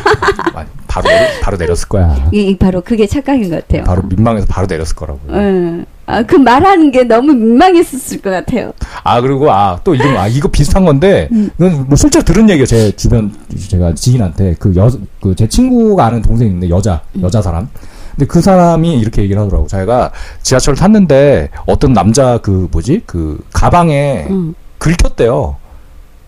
[1.02, 2.28] 바로, 내려- 바로 내렸을 거야.
[2.32, 3.84] 이이 바로 그게 착각인 것 같아요.
[3.84, 5.20] 바로 민망해서 바로 내렸을 거라고.
[5.30, 5.84] 응.
[6.08, 8.72] 아, 그 말하는 게 너무 민망했었을 것 같아요.
[9.02, 11.50] 아 그리고 아 또 이런 아 이거 비슷한 건데 음.
[11.58, 13.32] 이건 뭐 실제로 들은 얘기예요 제 주변
[13.68, 14.88] 제가 지인한테 그 여
[15.20, 17.22] 그 제 친구가 아는 동생이 있는데 여자 음.
[17.22, 17.68] 여자 사람
[18.12, 24.26] 근데 그 사람이 이렇게 얘기를 하더라고 자기가 지하철 탔는데 어떤 남자 그 뭐지 그 가방에
[24.30, 24.54] 응.
[24.78, 25.56] 긁혔대요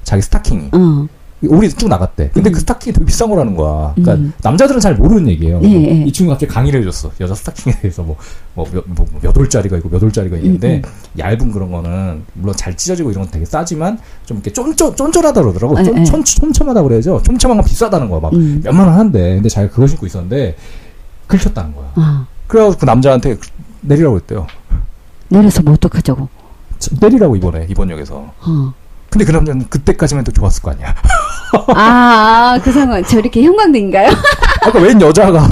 [0.02, 1.06] 자기 스타킹이 어.
[1.42, 2.52] 우리 쭉 나갔대 근데 음.
[2.52, 4.32] 그 스타킹이 되게 비싼 거라는 거야 그러니까 음.
[4.42, 6.04] 남자들은 잘 모르는 얘기예요 네, 네.
[6.04, 8.16] 이 친구가 갑자기 강의를 해줬어 여자 스타킹에 대해서 뭐
[8.54, 13.12] 뭐몇 뭐, 몇 월짜리가 있고 몇 월짜리가 있는데 음, 얇은 그런 거는 물론 잘 찢어지고
[13.12, 15.74] 이런 건 되게 싸지만 좀 이렇게 쫀쫀 쫀쫀하다 그러더라고.
[15.76, 16.04] 네, 쫀, 네.
[16.04, 17.22] 촌, 촘촘하다 그래야죠.
[17.22, 18.20] 촘촘한 건 비싸다는 거야.
[18.20, 18.60] 막 음.
[18.64, 19.34] 몇만 원 한대.
[19.34, 20.56] 근데 자기가 그거 신고 있었는데
[21.28, 21.92] 긁혔다는 거야.
[21.96, 22.26] 어.
[22.48, 23.36] 그래가지고 그 남자한테
[23.82, 24.46] 내리라고 했대요.
[25.28, 26.28] 내려서 뭐 어떡하자고.
[26.78, 28.32] 저- 내리라고 이번에 이번 역에서.
[28.40, 28.74] 어.
[29.10, 30.94] 근데 그 남자는 그때까지만 또 좋았을 거 아니야.
[31.68, 34.10] 아, 그 상황, 저렇게 형광등인가요?
[34.60, 35.48] 아까 웬 여자가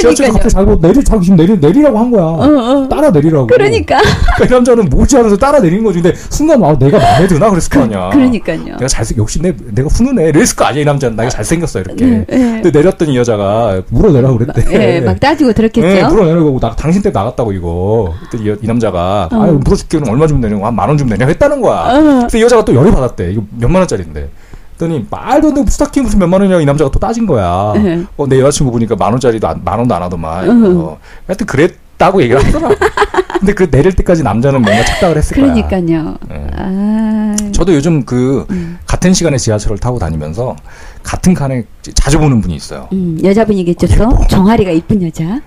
[0.00, 0.28] 지하철.
[0.32, 2.22] 갑자기 자기 뭐 내리 자기 지금 내리 내리라고 한 거야.
[2.22, 2.88] 어.
[2.88, 3.46] 따라 내리라고.
[3.48, 4.00] 그러니까.
[4.36, 6.00] 그러니까 이 남자는 뭐지 하면서 따라 내리는 거지.
[6.00, 8.08] 근데 순간 아 내가 마음에 드나 그랬을 거 아니야.
[8.10, 8.64] 그러니까요.
[8.76, 12.04] 내가 잘생 역시 내 내가 훈훈해 이랬을 거 아니야 이 남자는 내가 잘생겼어 이렇게.
[12.06, 12.60] 네, 네.
[12.62, 14.64] 근데 내렸더니 이 여자가 물어내라고 그랬대.
[14.72, 15.86] 예, 막 따지고 들었겠죠.
[15.86, 18.14] 네, 물어내라고 나 당신 때 나갔다고 이거.
[18.30, 19.42] 그때 이, 이 남자가 어.
[19.42, 21.80] 아유 물어줄게 얼마 주면 되냐고 한 만 원 주면 되냐고 했다는 거야.
[22.24, 22.28] 어.
[22.34, 23.32] 이 여자가 또 열이 받았대.
[23.32, 24.30] 이거 몇만 원짜리인데.
[24.76, 27.72] 그랬더니 말도 안 되고 스타킹 무슨 몇만 원이냐고 이 남자가 또 따진 거야.
[27.76, 28.04] 네.
[28.16, 30.50] 어, 내 여자친구 보니까 만 원짜리도 안, 만 원도 안 하더만.
[30.50, 30.76] 음.
[30.80, 32.70] 어, 하여튼 그랬다고 얘기를 하더라.
[33.38, 35.52] 근데 그 내릴 때까지 남자는 뭔가 착각을 했을 거야.
[35.52, 36.16] 그러니까요.
[36.28, 36.46] 네.
[36.56, 37.36] 아.
[37.52, 38.78] 저도 요즘 그 음.
[38.86, 40.56] 같은 시간에 지하철을 타고 다니면서
[41.02, 41.64] 같은 칸에
[41.94, 42.88] 자주 보는 분이 있어요.
[42.92, 44.26] 음, 여자분이겠죠, 또?
[44.28, 45.40] 정아리가 이쁜 여자.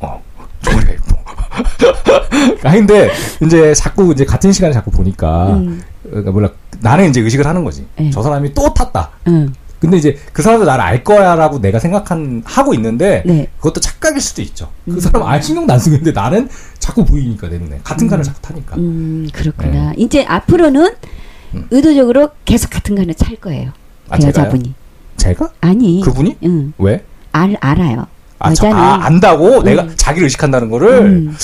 [0.00, 0.20] 어,
[0.62, 1.11] 정말 예뻐.
[2.64, 3.10] 아 근데
[3.44, 5.82] 이제 자꾸 이제 같은 시간에 자꾸 보니까 음.
[6.04, 6.50] 그러니까 몰라
[6.80, 7.86] 나는 이제 의식을 하는 거지.
[7.96, 8.10] 네.
[8.10, 9.10] 저 사람이 또 탔다.
[9.28, 9.52] 응.
[9.80, 13.48] 근데 이제 그 사람도 나를 알 거야라고 내가 생각한 하고 있는데 네.
[13.56, 14.70] 그것도 착각일 수도 있죠.
[14.86, 14.94] 음.
[14.94, 16.48] 그 사람 알 신경도 안 쓰고 있는데 나는
[16.78, 18.76] 자꾸 보이니까 내 눈에 같은 칸을 자꾸 타니까.
[18.76, 19.92] 음, 그렇구나.
[19.96, 21.58] 이제 앞으로는 네.
[21.58, 21.66] 음.
[21.70, 23.72] 의도적으로 계속 같은 간을 찰 거예요.
[24.08, 24.26] 아, 그?
[24.26, 24.74] 여자분이.
[25.16, 26.00] 제가 아니.
[26.00, 26.72] 그분이 응.
[26.78, 27.04] 왜?
[27.32, 28.06] 알, 알아요.
[28.42, 28.76] 아, 저, 여자는.
[28.84, 29.92] 아 안다고 내가 음.
[29.96, 31.36] 자기를 의식한다는 거를 음.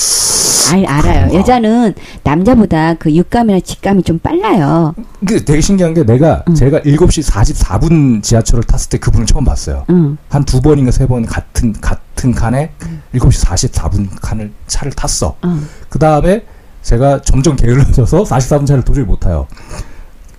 [0.70, 1.28] 알, 알아요.
[1.28, 1.34] 그런가?
[1.38, 1.94] 여자는
[2.24, 4.94] 남자보다 그 육감이나 직감이 좀 빨라요.
[5.26, 6.55] 그 되게 신기한 게 내가 음.
[6.55, 9.84] 제가 7시 44분 지하철을 탔을 때 그분을 처음 봤어요.
[9.90, 10.18] 응.
[10.28, 12.70] 한두 번인가 세 번 같은 같은 칸에
[13.14, 15.36] 7시 44분 칸을 차를 탔어.
[15.42, 15.59] 어.
[15.88, 16.42] 그 다음에
[16.82, 19.46] 제가 점점 게을러져서 44분 차를 도저히 못 타요.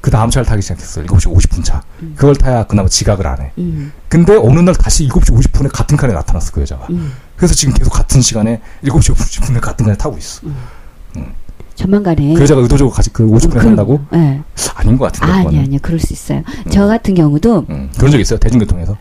[0.09, 1.05] 그 다음 차를 타기 시작했어요.
[1.05, 1.83] 7시 50분 차.
[2.15, 3.51] 그걸 타야 그나마 지각을 안 해.
[3.59, 3.91] 음.
[4.07, 6.87] 근데 어느 날 다시 7시 50분에 같은 칸에 나타났어, 그 여자가.
[6.89, 7.11] 음.
[7.35, 10.47] 그래서 지금 계속 같은 시간에 7시 50분에 같은 칸에 타고 있어.
[11.75, 12.33] 조만간에.
[12.33, 13.49] 그 여자가 의도적으로 같이 그 50분에 음.
[13.51, 14.01] 그럼- 산다고?
[14.15, 14.41] 예.
[14.73, 15.31] 아닌 것 같은데.
[15.31, 15.63] 아니 그거는.
[15.65, 16.41] 아니요 그럴 수 있어요.
[16.71, 18.97] 저 같은 경우도 음, 그런 적 있어요 대중교통에서.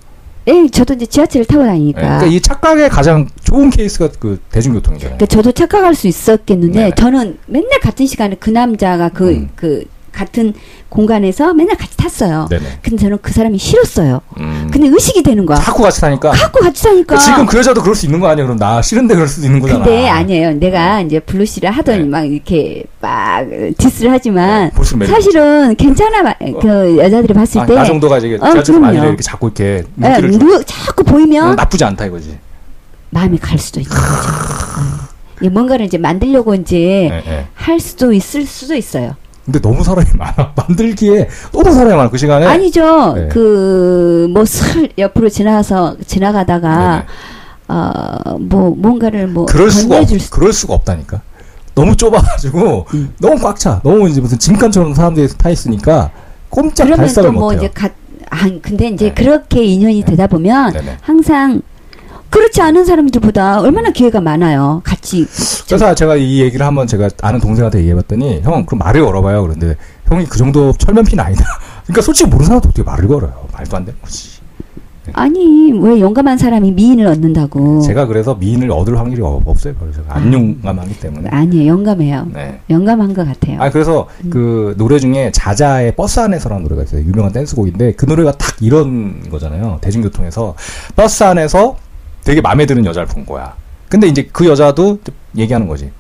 [0.49, 1.69] 예, 저도 이제 지하철을 타고 네.
[1.71, 2.01] 다니니까.
[2.01, 5.17] 그러니까 이 착각의 가장 좋은 케이스가 그 대중교통이잖아요.
[5.17, 6.95] 그러니까 저도 착각할 수 있었겠는데 네네.
[6.97, 9.98] 저는 맨날 같은 시간에 그 남자가 그그 음.
[10.19, 10.53] 같은
[10.89, 12.49] 공간에서 맨날 같이 탔어요.
[12.51, 12.65] 네네.
[12.83, 14.21] 근데 저는 그 사람이 싫었어요.
[14.41, 14.69] 음.
[14.73, 15.59] 근데 의식이 되는 거야.
[15.59, 16.31] 자꾸 같이 타니까.
[16.33, 17.15] 갖고 같이 타니까.
[17.17, 18.45] 그 지금 그 여자도 그럴 수 있는 거 아니야?
[18.45, 19.85] 그럼 나 싫은데 그럴 수도 있는 거잖아.
[19.85, 20.55] 근데 아니에요.
[20.55, 22.05] 내가 이제 블루 씨를 하더니 네.
[22.09, 23.47] 막 이렇게 막
[23.79, 26.23] diss를 하지만 네, 사실은 괜찮아.
[26.23, 28.95] 마- 그 여자들이 봤을 아, 때 나 정도가 이제 어, 지하철.
[28.95, 32.37] 이렇게 자꾸 이렇게 예, 눈길을 주 누- 자꾸 보이면 나쁘지 않다 이거지.
[33.11, 34.03] 마음이 갈 수도 있는 거죠.
[35.47, 35.49] 어.
[35.51, 37.47] 뭔가를 이제 만들려고 이제 예, 예.
[37.55, 39.15] 할 수도 있을 수도 있어요.
[39.49, 40.53] 근데 너무 사람이 많아.
[40.69, 42.11] 만들기에 너무 사람이 많아.
[42.11, 42.45] 그 시간에.
[42.45, 43.15] 아니죠.
[43.15, 43.29] 네.
[43.29, 47.07] 그뭐슬 옆으로 지나가서 지나가다가
[47.69, 47.81] 네네.
[48.47, 50.31] 어뭐 뭔가를 뭐 그럴 수가 없, 수.
[50.31, 51.23] 그럴 수가 없다니까.
[51.75, 53.15] 너무 좁아가지고 음.
[53.19, 53.81] 너무 꽉 차.
[53.83, 56.11] 너무 이제 무슨 짐칸처럼 사람들이 타 있으니까
[56.51, 57.59] 꼼짝 그러면 발사를 또뭐 못해요.
[57.61, 57.89] 이제 가,
[58.29, 59.15] 아 근데 이제 네.
[59.15, 60.99] 그렇게 인연이 되다 보면 네네.
[61.01, 61.63] 항상
[62.31, 64.81] 그렇지 않은 사람들보다 얼마나 기회가 많아요.
[64.85, 65.27] 같이
[65.67, 69.43] 그래서 제가 이 얘기를 한번 제가 아는 동생한테 얘기해봤더니 형 그럼 말을 걸어봐요.
[69.43, 69.77] 그런데
[70.07, 71.45] 형이 그 정도 철면피는 아니다.
[71.85, 73.47] 그러니까 솔직히 모르는 사람도 어떻게 말을 걸어요.
[73.53, 74.39] 말도 안 되는 거지.
[75.15, 77.81] 아니 왜 용감한 사람이 미인을 얻는다고?
[77.81, 79.73] 제가 그래서 미인을 얻을 확률이 없- 없어요.
[79.81, 81.31] 그래서 안 용감하기 때문에.
[81.31, 82.27] 아니에요 영감해요.
[82.35, 82.61] 네.
[82.69, 83.57] 영감한 것 같아요.
[83.63, 87.01] 아 그래서 그 노래 중에 자자의 버스 안에서라는 노래가 있어요.
[87.01, 89.79] 유명한 댄스곡인데 그 노래가 딱 이런 거잖아요.
[89.81, 90.55] 대중교통에서
[90.95, 91.77] 버스 안에서
[92.29, 93.55] 되게 마음에 드는 여자를 본 거야.
[93.89, 94.99] 근데 이제 그 여자도
[95.39, 95.91] 얘기하는 거지.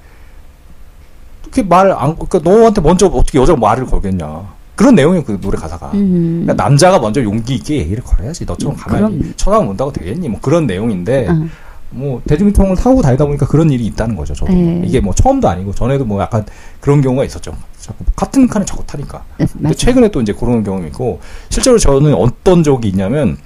[1.41, 4.47] 그렇게 말 안 그러니까 너한테 먼저 어떻게 여자가 말을 걸겠냐.
[4.77, 5.93] 그런 내용이 그 노래 가사가.
[5.95, 6.43] 음.
[6.45, 8.45] 그러니까 남자가 먼저 용기 있게 얘기를 걸어야지.
[8.45, 9.33] 너처럼 음, 가만히 그럼.
[9.39, 10.29] 쳐다보면 온다고 되겠니?
[10.29, 11.47] 뭐 그런 내용인데 어.
[11.89, 14.35] 뭐 대중교통을 타고 다니다 보니까 그런 일이 있다는 거죠.
[14.35, 14.83] 저도 네.
[14.85, 16.45] 이게 뭐 처음도 아니고 전에도 뭐 약간
[16.83, 17.55] 그런 경우가 있었죠.
[17.81, 19.25] 자꾸 같은 칸에 자꾸 타니까.
[19.39, 19.75] 근데 맞아요.
[19.75, 23.39] 최근에 또 이제 그런 경험이 있고 실제로 저는 어떤 적이 있냐면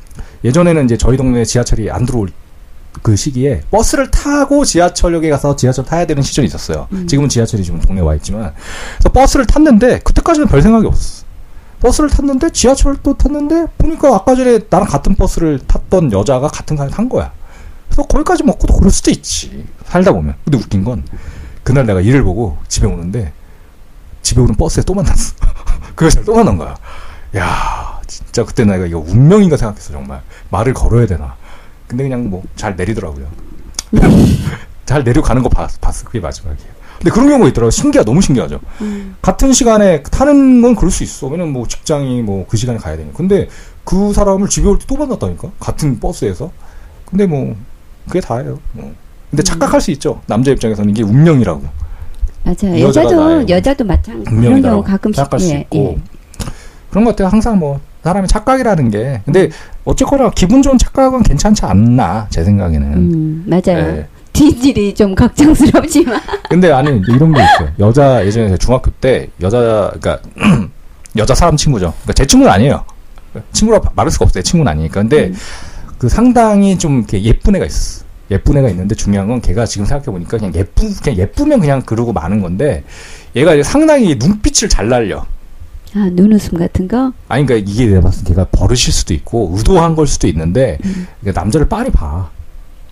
[0.43, 2.29] 예전에는 이제 저희 동네에 지하철이 안 들어올
[3.01, 6.89] 그 시기에 버스를 타고 지하철역에 가서 지하철 타야 되는 시절이 있었어요.
[6.93, 7.07] 음.
[7.07, 8.53] 지금은 지하철이 지금 동네에 와 있지만
[8.99, 11.25] 그래서 버스를 탔는데 그때까지는 별 생각이 없었어.
[11.81, 17.09] 버스를 탔는데 지하철도 탔는데 보니까 아까 전에 나랑 같은 버스를 탔던 여자가 같은 칸에 탄
[17.09, 17.33] 거야.
[17.89, 19.67] 그래서 거기까지 먹고도 그럴 수도 있지.
[19.87, 20.35] 살다 보면.
[20.45, 21.03] 근데 웃긴 건
[21.65, 23.33] 그날 내가 일을 보고 집에 오는데
[24.23, 25.35] 집에 오는 버스에 또 만났어.
[25.97, 26.77] 그 여자를 또 만난 거야.
[27.37, 30.23] 야, 진짜 그때 내가 이거 운명인가 생각했어 정말.
[30.51, 31.35] 말을 걸어야 되나.
[31.93, 33.27] 근데 그냥 뭐 잘 내리더라고요.
[34.87, 36.07] 잘 내려가는 거 봤, 봤어.
[36.07, 36.73] 그게 마지막이에요.
[36.99, 37.71] 근데 그런 경우가 있더라고요.
[37.71, 38.61] 신기하, 너무 신기하죠.
[38.81, 39.15] 음.
[39.21, 41.27] 같은 시간에 타는 건 그럴 수 있어.
[41.27, 43.15] 왜냐면 뭐 직장이 뭐 그 시간에 가야 되니까.
[43.17, 43.49] 근데
[43.85, 45.51] 그 사람을 집에 올 때 또 만났다니까.
[45.61, 46.51] 같은 버스에서.
[47.05, 47.55] 근데 뭐
[48.07, 48.59] 그게 다예요.
[48.73, 48.93] 뭐.
[49.31, 50.23] 근데 착각할 수 있죠.
[50.27, 51.63] 남자 입장에서는 이게 운명이라고.
[52.45, 52.81] 맞아요.
[52.81, 55.79] 여자도 여자도 마찬가지 그런 운명이라고 경우 가끔씩 생각할 수 예, 있고.
[55.99, 56.03] 예.
[56.91, 57.29] 그런 것 같아요.
[57.29, 59.23] 항상 뭐 사람의 착각이라는 게.
[59.25, 59.51] 근데
[59.85, 62.93] 어쨌거나 기분 좋은 착각은 괜찮지 않나 제 생각에는.
[62.93, 63.79] 음, 맞아요.
[63.79, 64.07] 예.
[64.33, 67.69] 뒷질이 좀 걱정스럽지만 근데 아니 이런 게 있어요.
[67.79, 70.19] 여자 예전에 중학교 때 여자 그러니까
[71.17, 71.93] 여자 사람 친구죠.
[72.03, 72.85] 그러니까 제 친구는 아니에요.
[73.53, 74.43] 친구라 말할 수가 없어요.
[74.43, 75.01] 제 친구는 아니니까.
[75.03, 75.35] 근데 음.
[75.99, 78.05] 그 상당히 좀 이렇게 예쁜 애가 있었어.
[78.31, 82.13] 예쁜 애가 있는데 중요한 건 걔가 지금 생각해 보니까 그냥 예쁘 그냥 예쁘면 그냥 그러고
[82.13, 82.83] 마는 건데
[83.37, 85.27] 얘가 이제 상당히 눈빛을 잘 날려.
[85.95, 89.95] 아 눈웃음 같은 거 아니 그러니까 이게 내가 봤을 때 걔가 버릇일 수도 있고 의도한
[89.95, 91.07] 걸 수도 있는데 음.
[91.21, 92.31] 그러니까 남자를 빤히 봐.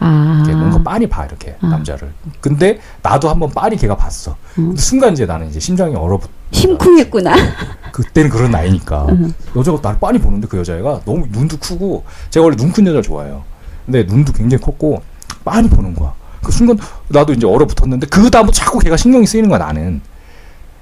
[0.02, 0.42] 아.
[0.46, 1.66] 뭔가 빤히 봐 이렇게 아.
[1.68, 2.12] 남자를.
[2.40, 4.36] 근데 나도 한번 빤히 걔가 봤어.
[4.58, 4.74] 음.
[4.76, 6.30] 순간 이제 나는 이제 심장이 얼어붙.
[6.52, 7.34] 심쿵했구나.
[7.92, 9.32] 그때는 그런 나이니까 음.
[9.56, 13.44] 여자가 나를 빤히 보는데 그 여자애가 너무 눈도 크고 제가 원래 눈 큰 여자를 좋아해요.
[13.86, 15.02] 근데 눈도 굉장히 컸고
[15.44, 16.12] 빤히 보는 거야.
[16.42, 16.78] 그 순간
[17.08, 20.00] 나도 이제 얼어붙었는데 그 다음부터 자꾸 걔가 신경이 쓰이는 거야 나는.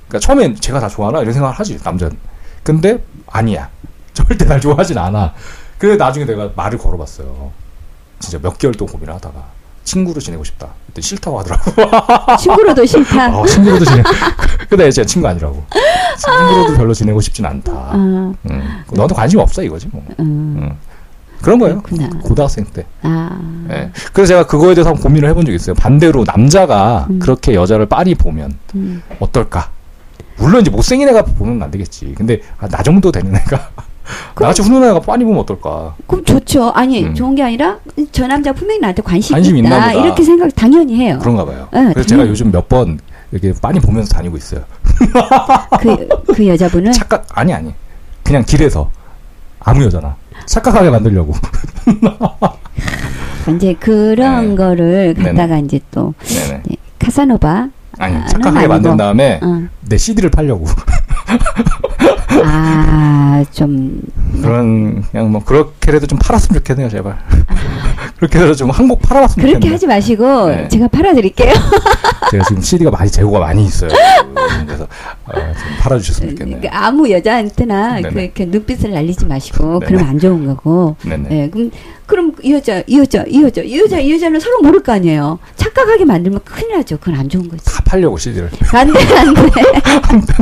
[0.09, 2.17] 그러니까 처음엔 제가 다 좋아하나 이런 생각을 하지 남자는.
[2.63, 3.69] 근데 아니야.
[4.13, 5.35] 절대 날 좋아하진 않아.
[5.79, 7.53] 그래 나중에 내가 말을 걸어봤어요.
[8.19, 9.45] 진짜 몇 개월 동안 고민을 하다가
[9.85, 10.69] 친구로 지내고 싶다.
[10.87, 11.73] 그때 싫다고 하더라고.
[12.37, 13.27] 친구로도 싫다.
[13.27, 14.03] 아, 친구로도 지내.
[14.69, 15.65] 근데 제가 친구 아니라고.
[16.19, 17.73] 친구로도 별로 지내고 싶진 않다.
[17.73, 18.35] 아, 음.
[18.93, 20.05] 너도 관심 없어 이거지 뭐.
[20.19, 20.77] 음, 음.
[21.41, 21.81] 그런 거예요.
[21.83, 22.21] 그렇구나.
[22.21, 22.85] 고등학생 때.
[23.03, 23.91] 아, 예.
[24.13, 25.75] 그래서 제가 그거에 대해서 한번 고민을 해본 적이 있어요.
[25.75, 27.19] 반대로 남자가 음.
[27.19, 29.71] 그렇게 여자를 빤히 보면 음, 어떨까?
[30.39, 32.15] 물론 이제 못생긴 애가 보면 안 되겠지.
[32.17, 33.71] 근데 아, 나 정도 되는 애가
[34.41, 35.95] 나같이 훈훈한 애가 빤히 보면 어떨까?
[36.07, 36.71] 그럼 좋죠.
[36.71, 37.15] 아니 음.
[37.15, 37.79] 좋은 게 아니라
[38.13, 39.69] 저 남자 분명히 나한테 관심 관심 있다.
[39.69, 40.05] 있나 보다.
[40.05, 41.19] 이렇게 생각 당연히 해요.
[41.21, 41.69] 그런가 봐요.
[41.73, 42.31] 네, 그래서 제가 당연히.
[42.31, 42.99] 요즘 몇 번
[43.33, 44.63] 이렇게 빤히 보면서 다니고 있어요.
[45.81, 47.75] 그, 그 여자분은 착각 아니 아니.
[48.23, 48.91] 그냥 길에서
[49.61, 50.17] 아무 여자나
[50.47, 51.35] 착각하게 만들려고.
[53.57, 54.55] 이제 그런 네.
[54.57, 55.31] 거를 네네.
[55.31, 56.63] 갖다가 이제 또 네네.
[56.69, 57.69] 네, 카사노바
[57.99, 58.73] 아니 아, 착각하게 아니고.
[58.73, 59.63] 만든 다음에 어.
[59.81, 60.67] 내 CD를 팔려고.
[62.45, 64.01] 아, 좀.
[64.43, 67.19] 그런 그냥 뭐 그렇게라도 좀 팔았으면 좋겠네요, 제발.
[68.19, 69.75] 그렇게라도 좀 항복 팔아봤으면 그렇게 좋겠네요.
[69.75, 70.69] 하지 마시고, 네.
[70.69, 71.53] 제가 팔아드릴게요.
[72.31, 73.91] 제가 지금 CD가 많이 재고가 많이 있어요.
[74.67, 74.85] 그래서
[75.25, 76.61] 어, 좀 팔아주셨으면 좋겠네요.
[76.61, 78.11] 그러니까 아무 여자한테나 네네.
[78.11, 79.87] 그렇게 눈빛을 날리지 마시고, 네네.
[79.87, 80.97] 그러면 안 좋은 거고.
[81.05, 81.29] 네네.
[81.31, 81.71] 예, 그럼,
[82.07, 85.39] 그럼 이 여자, 이 여자, 이 여자, 이 여자, 이 여자는 서로 모를 거 아니에요.
[85.57, 86.99] 착각하게 만들면 큰일 나죠.
[86.99, 87.65] 그건 안 좋은 거지.
[87.65, 89.43] 다 팔려고 CD를 안 돼, 안 돼.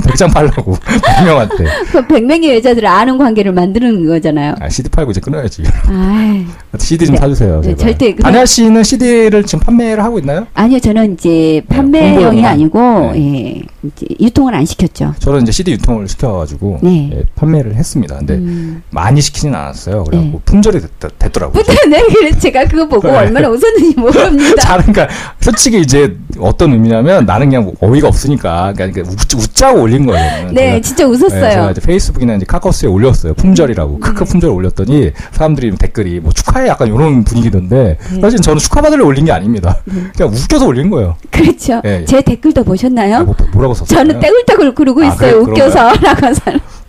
[0.02, 4.54] 100장 팔려고 100명한테 그 100명의 여자들을 아는 관계를 만 드는 거잖아요.
[4.58, 5.62] 아, CD 팔고 이제 끊어야지.
[6.78, 7.20] CD 좀 네.
[7.20, 7.60] 사주세요.
[7.62, 7.76] 네, 제발.
[7.78, 10.46] 절대 그건- 안야 씨는 CD를 지금 판매를 하고 있나요?
[10.54, 12.52] 아니요, 저는 이제 판매형이 홍보용만.
[12.52, 13.18] 아니고, 네.
[13.18, 15.14] 예, 이제 유통을 안 시켰죠.
[15.18, 17.10] 저는 이제 CD 유통을 시켜가지고 네.
[17.14, 18.16] 예, 판매를 했습니다.
[18.18, 18.82] 근데 음.
[18.90, 20.04] 많이 시키진 않았어요.
[20.04, 20.42] 그래갖고 네.
[20.44, 23.16] 품절이 됐, 더라고요 네, 그래서 제가 그거 보고 네.
[23.16, 24.56] 얼마나 웃었는지 모릅니다.
[24.62, 25.08] 자, 그러니까
[25.40, 30.50] 솔직히 이제 어떤 의미냐면 나는 그냥 뭐 어이가 없으니까 그러니까 웃, 웃자고 올린 거예요.
[30.52, 31.50] 네, 제가 진짜 네, 웃었어요.
[31.50, 33.34] 제가 이제 페이스북이나 이제 카카오스에 올렸어요.
[33.34, 33.98] 품절 이라고.
[34.00, 34.30] 크크 네.
[34.30, 38.20] 품절 올렸더니 사람들이 댓글이 뭐 축하해 약간 이런 분위기던데 네.
[38.20, 39.76] 사실 저는 축하받으려 올린 게 아닙니다.
[40.16, 41.16] 그냥 웃겨서 올린 거예요.
[41.30, 41.80] 그렇죠.
[41.84, 42.04] 예, 예.
[42.04, 43.16] 제 댓글도 보셨나요?
[43.16, 43.98] 아, 뭐, 뭐라고 썼어요?
[43.98, 45.44] 저는 떼굴떼굴 구르고 아, 있어요.
[45.44, 45.92] 그래, 웃겨서.
[46.02, 46.40] 라고 해서.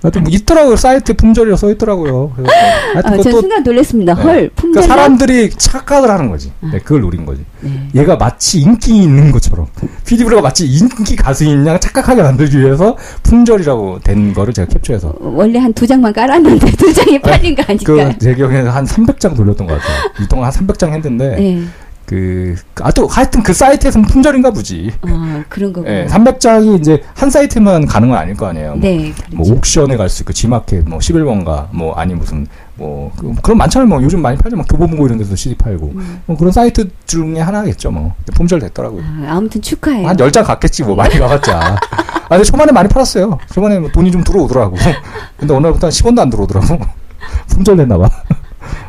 [0.07, 0.75] 하여튼 뭐 있더라고요.
[0.77, 2.31] 사이트에 품절이라 써 있더라고요.
[2.35, 2.51] 그래서
[2.93, 4.13] 하여튼 아, 전 그것도 순간 놀랐습니다.
[4.15, 4.21] 네.
[4.21, 4.83] 헐, 그러니까 품절.
[4.83, 6.51] 사람들이 착각을 하는 거지.
[6.71, 7.43] 네, 그걸 노린 거지.
[7.59, 7.89] 네.
[7.95, 9.67] 얘가 마치 인기 있는 것처럼
[10.05, 15.73] PD블루가 마치 인기 가수인 양 착각하게 만들기 위해서 품절이라고 된 거를 제가 캡처해서 원래 한
[15.73, 18.11] 두 장만 깔았는데 두 장이 팔린 거 아닐까?
[18.13, 20.11] 그 제 기억에는 한 300장 돌렸던 것 같아요.
[20.21, 21.63] 유통 한 300장 했는데 네.
[22.07, 24.91] 그 아 또 하여튼 그 사이트에서는 품절인가 보지.
[25.01, 25.93] 아, 그런 거구나.
[25.93, 28.71] 예, 300장이 이제 한 사이트만 가는 건 아닐 거 아니에요.
[28.75, 29.13] 뭐, 네.
[29.33, 29.53] 뭐 그렇죠.
[29.57, 33.87] 옥션에 갈 수 있고 지마켓 뭐 11번가 뭐 아니 무슨 뭐 그, 그런 많잖아요.
[33.89, 34.55] 뭐 요즘 많이 팔죠.
[34.55, 36.21] 뭐 교보문고 이런 데서 CD 팔고 음.
[36.25, 37.91] 뭐 그런 사이트 중에 하나겠죠.
[37.91, 39.01] 뭐 근데 품절 됐더라고요.
[39.03, 40.07] 아, 아무튼 축하해요.
[40.07, 41.59] 한 10장 갔겠지, 뭐, 많이 가봤자.
[41.81, 43.37] 아, 근데 초반에 많이 팔았어요.
[43.53, 44.77] 초반에 뭐 돈이 좀 들어오더라고.
[45.37, 46.79] 근데 날부터 한 10원도 안 들어오더라고.
[47.49, 48.09] 품절 냈나봐.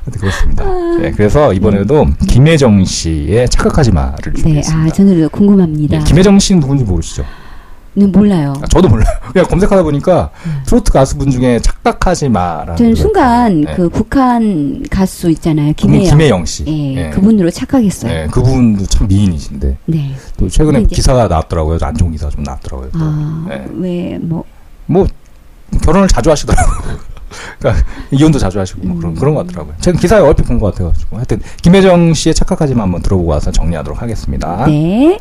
[0.04, 0.64] 하여튼 그렇습니다.
[1.00, 4.88] 네, 그래서 이번에도 김혜정 씨의 착각하지 마를 네, 준비했습니다.
[4.90, 5.98] 아, 저는 궁금합니다.
[5.98, 7.24] 네, 김혜정 씨는 누군지 모르시죠?
[7.94, 8.52] 네, 몰라요.
[8.62, 9.08] 아, 저도 몰라요.
[9.32, 10.30] 그냥 검색하다 보니까
[10.66, 12.76] 트로트 가수분 중에 착각하지 마라는.
[12.76, 13.62] 저는 순간.
[13.62, 13.74] 네.
[13.74, 15.72] 그 북한 가수 있잖아요.
[15.76, 16.10] 김- 김혜영.
[16.10, 16.64] 김혜영 씨.
[16.68, 17.10] 예, 네.
[17.10, 18.12] 그분으로 착각했어요.
[18.12, 19.78] 네, 그분도 참 미인이신데.
[19.86, 20.14] 네.
[20.36, 21.78] 또 최근에 기사가 나왔더라고요.
[21.82, 22.90] 안 좋은 기사가 좀 나왔더라고요.
[22.92, 22.98] 또.
[23.02, 23.66] 아, 네.
[23.78, 24.44] 왜, 뭐,
[24.86, 25.06] 뭐
[25.82, 26.98] 결혼을 자주 하시더라고요.
[27.58, 29.74] 그러니까 이혼도 자주 하시고 뭐 그런 그런 것 같더라고요.
[29.80, 34.64] 제가 기사에 얼핏 본 것 같아가지고 하여튼 김혜정 씨의 착각하지만 한번 들어보고 와서 정리하도록 하겠습니다.
[34.66, 35.18] 네.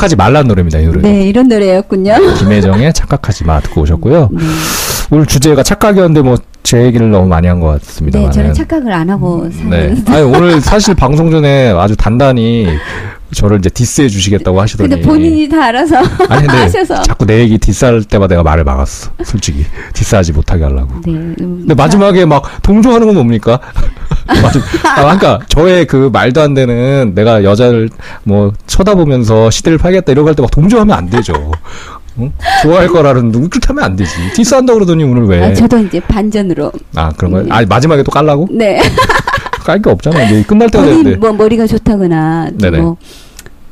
[0.00, 0.78] 착각하지 말라는 노래입니다.
[0.78, 1.02] 이 노래.
[1.02, 2.14] 네, 이런 노래였군요.
[2.38, 4.28] 김혜정의 착각하지 마 듣고 오셨고요.
[4.32, 4.44] 네,
[5.10, 8.18] 오늘 주제가 착각이었는데 뭐 제 얘기를 너무 많이 한 것 같습니다.
[8.18, 9.94] 네, 저는 착각을 안 하고 네.
[9.96, 10.04] 사는.
[10.08, 12.68] 아니 오늘 사실 방송 전에 아주 단단히
[13.32, 15.96] 저를 이제 디스해 주시겠다고 하시더니 근데 본인이 다 알아서
[16.28, 17.02] 아니 근데 하셔서.
[17.02, 19.10] 자꾸 내 얘기 디스할 때마다 내가 말을 막았어.
[19.24, 20.94] 솔직히 디스하지 못하게 하려고.
[21.04, 23.60] 네, 음, 근데 마지막에 막 동조하는 건 뭡니까?
[24.26, 24.60] 맞아.
[24.84, 27.88] 아, 그러니까 저의 그 말도 안 되는 내가 여자를
[28.24, 31.34] 뭐 쳐다보면서 시대를 팔겠다 이러고 할 때 막 동조하면 안 되죠.
[32.18, 32.32] 응?
[32.62, 34.12] 좋아할 거라는 누구 그렇게 하면 안 되지.
[34.34, 35.44] 디스한다 그러더니 오늘 왜?
[35.44, 36.70] 아, 저도 이제 반전으로.
[36.96, 37.44] 아 그런 거야?
[37.50, 38.48] 아 마지막에 또 깔라고?
[38.50, 38.80] 네.
[39.64, 40.22] 깔 게 없잖아.
[40.24, 41.16] 이제 끝날 때가 됐는데.
[41.16, 42.78] 뭐 머리가 좋다거나 또 네네.
[42.82, 42.96] 뭐,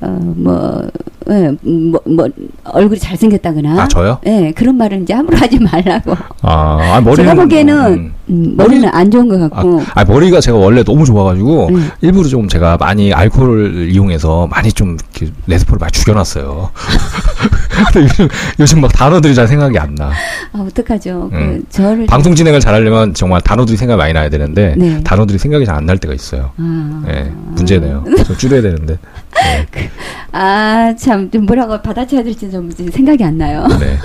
[0.00, 0.82] 어, 뭐,
[1.30, 2.28] 예, 뭐, 뭐,
[2.64, 3.82] 얼굴이 잘생겼다거나.
[3.82, 4.18] 아 저요?
[4.26, 6.12] 예, 그런 말은 이제 함부로 하지 말라고.
[6.42, 8.14] 아, 아 머리는 제가 보기에는 음.
[8.30, 9.82] 음, 머리는 머리- 안 좋은 것 아, 같고.
[9.94, 11.90] 아, 머리가 제가 원래 너무 좋아가지고 음.
[12.00, 16.70] 일부러 좀 제가 많이 알코올을 이용해서 많이 좀 이렇게 레스포를 많이 죽여놨어요.
[17.96, 18.28] 요즘,
[18.60, 20.10] 요즘 막 단어들이 잘 생각이 안 나.
[20.52, 21.30] 아, 어떡하죠.
[21.32, 21.62] 음.
[21.62, 22.06] 그, 저를.
[22.06, 25.00] 방송 진행을 잘하려면 정말 단어들이 생각이 많이 나야 되는데 네.
[25.04, 26.50] 단어들이 생각이 잘 안 날 때가 있어요.
[26.58, 28.04] 아, 예, 문제네요.
[28.26, 28.98] 좀 줄여야 되는데.
[29.34, 29.90] 네.
[30.32, 33.66] 아, 참, 좀 뭐라고 받아쳐야 될지 좀 생각이 안 나요.
[33.80, 33.96] 네.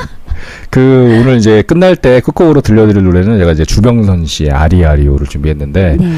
[0.69, 6.11] 그 오늘 이제 끝날 때 끝곡으로 들려드릴 노래는 제가 이제 주병선 씨의 아리아리오를 준비했는데 네.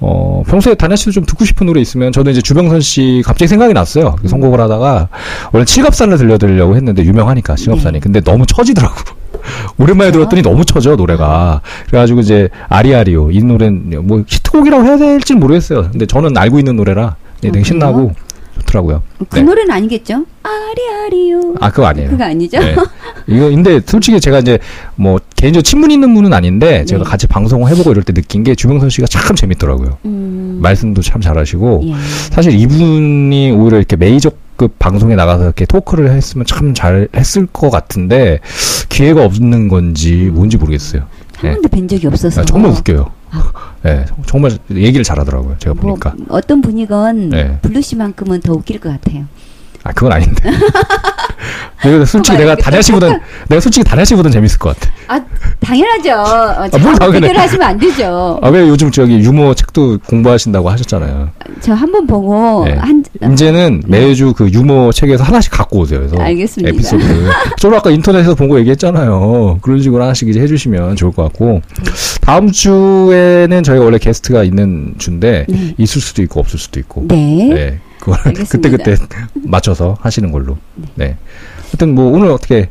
[0.00, 3.74] 어 평소에 다냐 씨도 좀 듣고 싶은 노래 있으면 저도 이제 주병선 씨 갑자기 생각이
[3.74, 4.16] 났어요.
[4.20, 5.08] 그 선곡을 하다가
[5.52, 8.00] 원래 칠갑산을 들려드리려고 했는데 유명하니까 칠갑산이 네.
[8.00, 8.94] 근데 너무 처지더라고.
[9.78, 10.28] 오랜만에 그렇죠?
[10.28, 15.90] 들었더니 너무 처져 노래가 그래가지고 이제 아리아리오 이 노래는 뭐 히트곡이라고 해야 될지는 모르겠어요.
[15.90, 18.14] 근데 저는 알고 있는 노래라 네, 되게 어, 신나고
[18.68, 19.02] 좋더라고요.
[19.28, 19.42] 그 네.
[19.42, 20.24] 노래는 아니겠죠?
[20.42, 21.54] 아리아리요.
[21.60, 22.10] 아 그거 아니에요.
[22.10, 22.58] 그거 아니죠?
[22.60, 22.76] 네.
[23.26, 24.58] 이거 근데 솔직히 제가 이제
[24.94, 27.10] 뭐 개인적으로 친분 있는 분은 아닌데 제가 네.
[27.10, 29.98] 같이 방송을 해보고 이럴 때 느낀 게 주병선 씨가 참 재밌더라고요.
[30.04, 31.94] 음, 말씀도 참 잘하시고 예.
[32.30, 38.40] 사실 이분이 오히려 이렇게 메이저급 방송에 나가서 이렇게 토크를 했으면 참 잘했을 것 같은데
[38.88, 41.02] 기회가 없는 건지 뭔지 모르겠어요.
[41.38, 42.40] 한 번도 뵌 적이 없어서.
[42.40, 43.10] 아, 정말 웃겨요.
[43.82, 45.56] 네, 정말 얘기를 잘하더라고요.
[45.58, 46.14] 제가 뭐, 보니까.
[46.28, 47.58] 어떤 분이건 네.
[47.62, 49.24] 블루 씨만큼은 더 웃길 것 같아요.
[49.88, 50.50] 아 그건 아닌데.
[51.82, 52.54] 내가 솔직히 내가.
[52.56, 54.92] 다냐 씨보단 내가 솔직히 다냐 씨보단 재밌을 것 같아.
[55.06, 55.20] 아,
[55.60, 56.10] 당연하죠.
[56.12, 57.20] 어, 뭘 자꾸 당연해.
[57.20, 58.38] 비교를 하시면 안 되죠.
[58.42, 61.30] 아 왜 요즘 저기 유머 책도 공부하신다고 하셨잖아요.
[61.60, 62.74] 저 한 번 보고 네.
[62.74, 64.00] 한 이제는 네.
[64.00, 66.00] 매주 그 유머 책에서 하나씩 갖고 오세요.
[66.00, 66.68] 그래서 알겠습니다.
[66.74, 67.04] 에피소드.
[67.58, 69.58] 저도 아까 인터넷에서 본 거 얘기했잖아요.
[69.62, 71.90] 그런 식으로 하나씩 이제 해주시면 좋을 것 같고 네.
[72.22, 75.74] 다음 주에는 저희가 원래 게스트가 있는 주인데 네.
[75.78, 77.04] 있을 수도 있고 없을 수도 있고.
[77.08, 77.16] 네.
[77.54, 77.78] 네.
[78.00, 78.18] 그걸.
[78.48, 78.96] 그때 그때
[79.34, 80.58] 맞춰서 하시는 걸로.
[80.94, 81.16] 네.
[81.66, 82.70] 하여튼 뭐 오늘 어떻게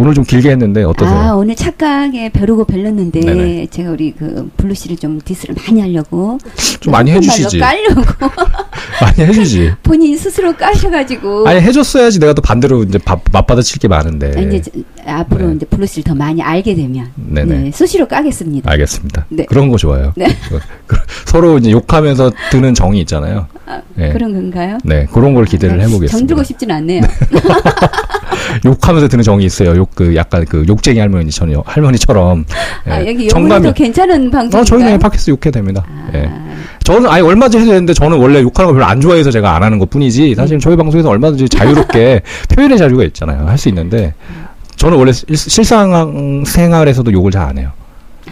[0.00, 1.14] 오늘 좀 길게 했는데 어떠세요?
[1.14, 3.66] 아, 오늘 착각에 벼르고 별렀는데 네네.
[3.66, 6.38] 제가 우리 그 블루 씨를 좀 diss를 많이 하려고
[6.80, 7.58] 좀 많이 해주시지.
[7.58, 8.00] 깔려고
[9.02, 9.72] 많이 해주지.
[9.84, 14.32] 본인 스스로 까셔가지고 아니 해줬어야지 내가 또 반대로 이제 밥 맞받아칠 게 많은데.
[14.38, 14.70] 아, 이제 저-
[15.04, 15.56] 앞으로 네.
[15.56, 17.58] 이제 블루 씨를 더 많이 알게 되면 네네.
[17.58, 18.70] 네, 수시로 까겠습니다.
[18.70, 19.26] 알겠습니다.
[19.28, 19.44] 네.
[19.44, 20.14] 그런 거 좋아요.
[20.16, 20.28] 네.
[21.26, 23.48] 서로 이제 욕하면서 드는 정이 있잖아요.
[23.96, 24.08] 네.
[24.14, 24.78] 그런 건가요?
[24.82, 26.16] 네, 그런 걸 기대를 네, 해보겠습니다.
[26.16, 27.02] 정들고 싶진 않네요.
[28.64, 29.76] 욕하면서 드는 정이 있어요.
[29.76, 32.44] 욕, 그, 약간 그 욕쟁이 할머니, 전 할머니처럼.
[32.86, 34.60] 아, 예, 여기 더 괜찮은 방송인가요?
[34.60, 35.84] 어, 저희는 팟캐스트 욕해도 됩니다.
[35.88, 36.30] 아, 예.
[36.84, 39.78] 저는 아예 얼마든지 해도 되는데 저는 원래 욕하는 거 별로 안 좋아해서 제가 안 하는
[39.78, 42.22] 것 뿐이지 사실 저희 방송에서 얼마든지 자유롭게
[42.54, 43.46] 표현의 자유가 있잖아요.
[43.46, 44.14] 할 수 있는데
[44.76, 47.70] 저는 원래 실- 실상 생활에서도 욕을 잘 안 해요.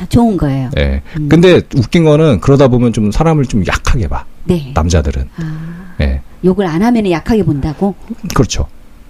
[0.01, 0.71] 아, 좋은 거예요.
[0.79, 1.03] 예.
[1.19, 1.29] 음.
[1.29, 4.25] 근데 웃긴 거는 그러다 보면 좀 사람을 좀 약하게 봐.
[4.45, 4.71] 네.
[4.75, 5.29] 남자들은.
[5.37, 6.21] 아, 예.
[6.45, 7.95] 욕을 안 하면 약하게 본다고?
[8.35, 8.67] 그렇죠.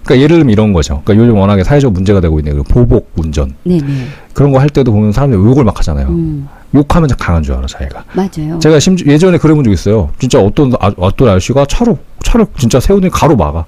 [0.09, 1.01] 그러니까 예를 들면 이런 거죠.
[1.05, 3.83] 그러니까 요즘 워낙에 사회적 문제가 되고 있는 그 보복 운전 네네.
[4.33, 6.07] 그런 거 할 때도 보면 사람들이 욕을 막 하잖아요.
[6.07, 8.03] 음, 욕하면 강한 줄 알아 자기가.
[8.13, 8.57] 맞아요.
[8.59, 10.09] 제가 심지 예전에 그래본 적 있어요.
[10.19, 13.65] 진짜 어떤 아, 어떤 아저씨가 차로 차를 진짜 세우더니 가로 막아.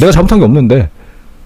[0.00, 0.88] 내가 잘못한 게 없는데.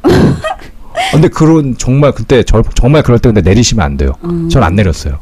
[0.02, 0.08] 아,
[1.12, 4.12] 근데 그런 정말 그때 저, 정말 그럴 때 근데 내리시면 안 돼요.
[4.24, 4.48] 음.
[4.48, 5.18] 전안 내렸어요.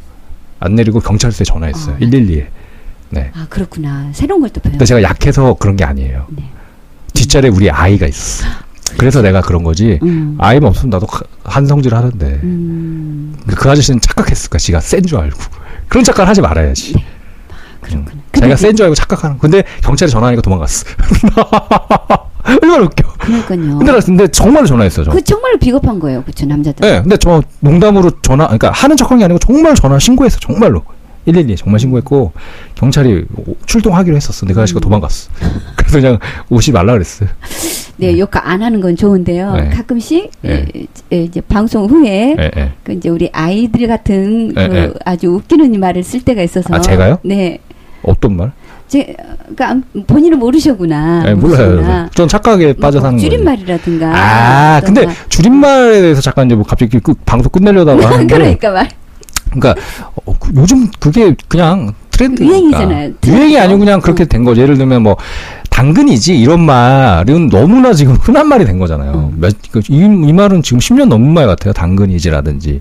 [0.61, 1.97] 안 내리고 경찰서에 전화했어요.
[1.97, 1.99] 아.
[1.99, 2.47] 112에.
[3.11, 3.31] 네.
[3.35, 4.11] 아 그렇구나.
[4.13, 4.73] 새로운 걸 또 배워.
[4.73, 6.27] 근데 제가 약해서 그런 게 아니에요.
[6.31, 6.43] 네.
[7.15, 8.45] 뒷자리에 우리 아이가 있어.
[8.99, 9.99] 그래서 내가 그런 거지.
[10.03, 10.37] 음.
[10.39, 12.27] 아이만 없으면 나도 가- 한성질 하는데.
[12.43, 14.59] 음, 그 아저씨는 착각했을까?
[14.59, 15.39] 지가 센 줄 알고.
[15.89, 16.95] 그런 착각을 하지 말아야지.
[16.95, 17.05] 네.
[17.81, 18.11] 그렇구나.
[18.13, 18.23] 음.
[18.33, 19.39] 자기가 그- 센줄 알고 착각하는.
[19.39, 20.87] 근데 경찰에 전화하니까 도망갔어.
[22.63, 23.13] 얼마나 웃겨.
[23.19, 23.79] 그러니까요.
[23.79, 25.05] 근데 나 근데 정말로 전화했어요.
[25.07, 25.11] 저.
[25.11, 26.89] 그 정말로 비겁한 거예요, 그쵸 남자들.
[26.89, 30.39] 네, 근데 저 농담으로 전화, 그러니까 하는 척한 게 아니고 정말 전화 신고했어.
[30.39, 30.83] 정말로.
[31.27, 32.33] 112에 정말 신고했고
[32.75, 34.47] 경찰이 오- 출동하기로 했었어.
[34.47, 34.83] 내가 아저씨가 음.
[34.83, 35.31] 도망갔어.
[35.77, 36.19] 그래서 그냥
[36.51, 37.29] 오지 말라 그랬어요.
[37.99, 39.55] 네, 욕 안 하는 건 좋은데요.
[39.55, 39.69] 네.
[39.71, 40.67] 가끔씩 네.
[40.75, 42.73] 에, 에, 이제 방송 후에 예, 예.
[42.85, 44.93] 그 이제 우리 아이들 같은 네, 그 네.
[45.05, 46.75] 아주 웃기는 말을 쓸 때가 있어서.
[46.75, 47.19] 아, 제가요?
[47.25, 47.59] 네.
[48.03, 48.53] 어떤 말?
[48.87, 49.17] 제,
[49.57, 51.23] 그러니까 본인은 모르셨구나.
[51.25, 52.09] 네, 몰라요.
[52.15, 53.31] 전 착각에 빠져 사는 거예요.
[53.31, 54.13] 줄임말이라든가.
[54.15, 55.15] 아, 근데 말.
[55.29, 58.89] 줄임말에 대해서 잠깐 이제 뭐 갑자기 그 방송 끝내려다가 하는데 그러니까 말.
[59.51, 59.75] 그러니까
[60.27, 63.13] 어, 그 요즘 그게 그냥 트렌드니까 유행이잖아요.
[63.27, 64.03] 유행이 아니고 그냥 어.
[64.03, 64.63] 그렇게 된 거죠.
[64.63, 65.17] 예를 들면 뭐
[65.71, 69.31] 당근이지 이런 말은 너무나 지금 흔한 말이 된 거잖아요.
[69.33, 69.41] 음.
[69.41, 71.73] 몇, 그 이, 이 말은 지금 10년 넘은 말 같아요.
[71.73, 72.81] 당근이지라든지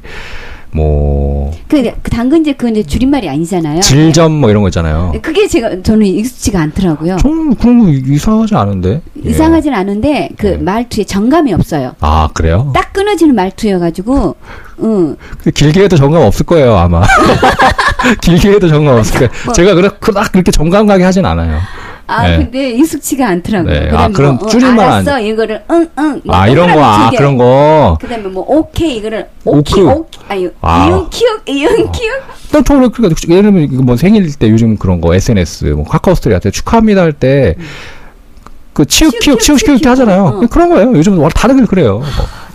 [0.76, 3.80] 뭐 그, 그 당근제 그건 이제 줄임말이 아니잖아요.
[3.80, 5.14] 질점 뭐 이런 거 있잖아요.
[5.22, 7.16] 그게 제가 저는 익숙치가 않더라고요.
[7.18, 9.02] 좀 그런 거 이상하지 않은데.
[9.26, 9.30] 예.
[9.30, 10.58] 이상하진 않은데 그 네.
[10.58, 11.96] 말투에 정감이 없어요.
[12.02, 12.72] 아 그래요?
[12.76, 14.36] 딱 끊어지는 말투여가지고,
[14.84, 15.16] 응.
[15.54, 17.04] 길게 해도 정감 없을 거예요 아마.
[18.22, 19.32] 길게 해도 정감 없을 거예요.
[19.46, 19.54] 뭐.
[19.54, 19.98] 제가 그렇게
[20.32, 21.60] 그렇게 정감 가게 하진 않아요.
[22.08, 22.38] 아 네.
[22.38, 23.74] 근데 익숙치가 않더라고요.
[23.74, 23.80] 네.
[23.88, 26.22] 그다음에 아, 그런 뭐, 어, 줄임말 알았어 이거를 응응.
[26.28, 27.98] 아 이런 거, 아 그런 거.
[28.00, 29.82] 그다음에 뭐 오케이 이거를 오크.
[29.88, 30.88] 오키 아니 아.
[30.88, 32.14] 이응 키읔 이응 키읔.
[32.52, 36.14] 또 저는 그러니까 예를 들면 이거 뭐 생일 때 요즘 그런 거 SNS 뭐 카카오
[36.16, 40.24] 스토리 할때 축하합니다 할때그 키읔 치읓 치읓, 키읔 때 하잖아요.
[40.24, 40.48] 어.
[40.48, 40.94] 그런 거예요.
[40.96, 42.00] 요즘 은 다들 그래요.
[42.00, 42.06] 뭐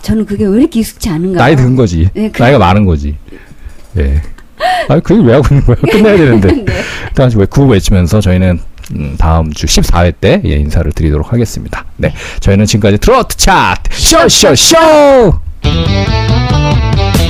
[0.01, 1.39] 저는 그게 왜 이렇게 익숙치 않은가?
[1.39, 2.09] 나이 든 거지.
[2.13, 3.17] 네, 그- 나이가 많은 거지.
[3.97, 4.21] 예.
[4.87, 5.75] 아니 그 얘기 왜 하고 있는 거야?
[5.91, 6.51] 끝내야 되는데.
[6.63, 6.65] 네.
[7.13, 8.59] 다시 왜 구호 외치면서 저희는
[8.95, 11.85] 음, 다음 주 14회 때 예, 인사를 드리도록 하겠습니다.
[11.97, 12.13] 네.
[12.39, 14.77] 저희는 지금까지 트로트 차트 쇼쇼쇼!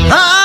[0.10, 0.41] 아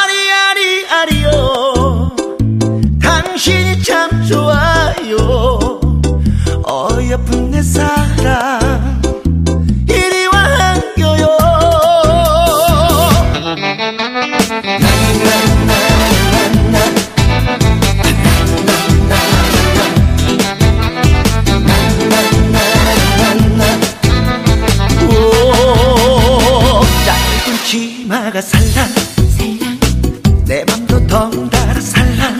[28.27, 28.89] 치마가 살랑
[30.47, 32.37] 내 맘도 덩달아 살랑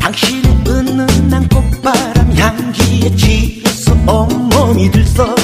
[0.00, 5.37] 당신의 은은한 꽃바람 향기에 취해서 온몸이 들썩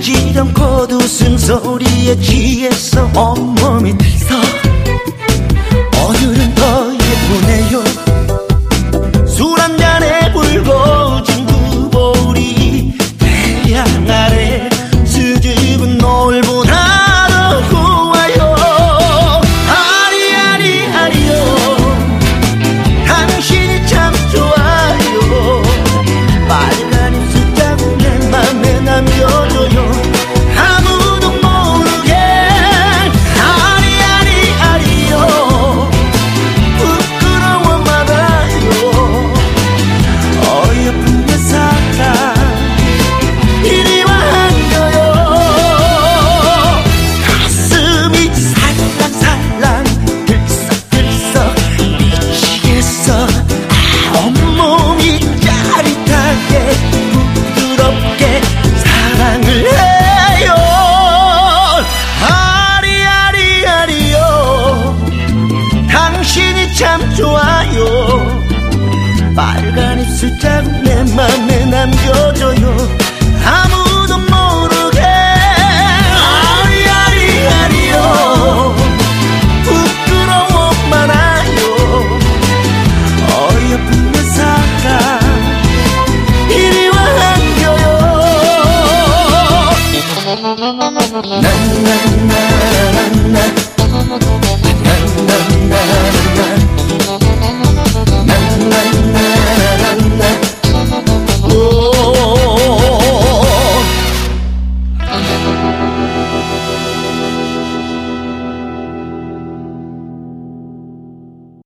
[0.00, 3.94] 지럼 곧웃음 소리에 취해서 온몸이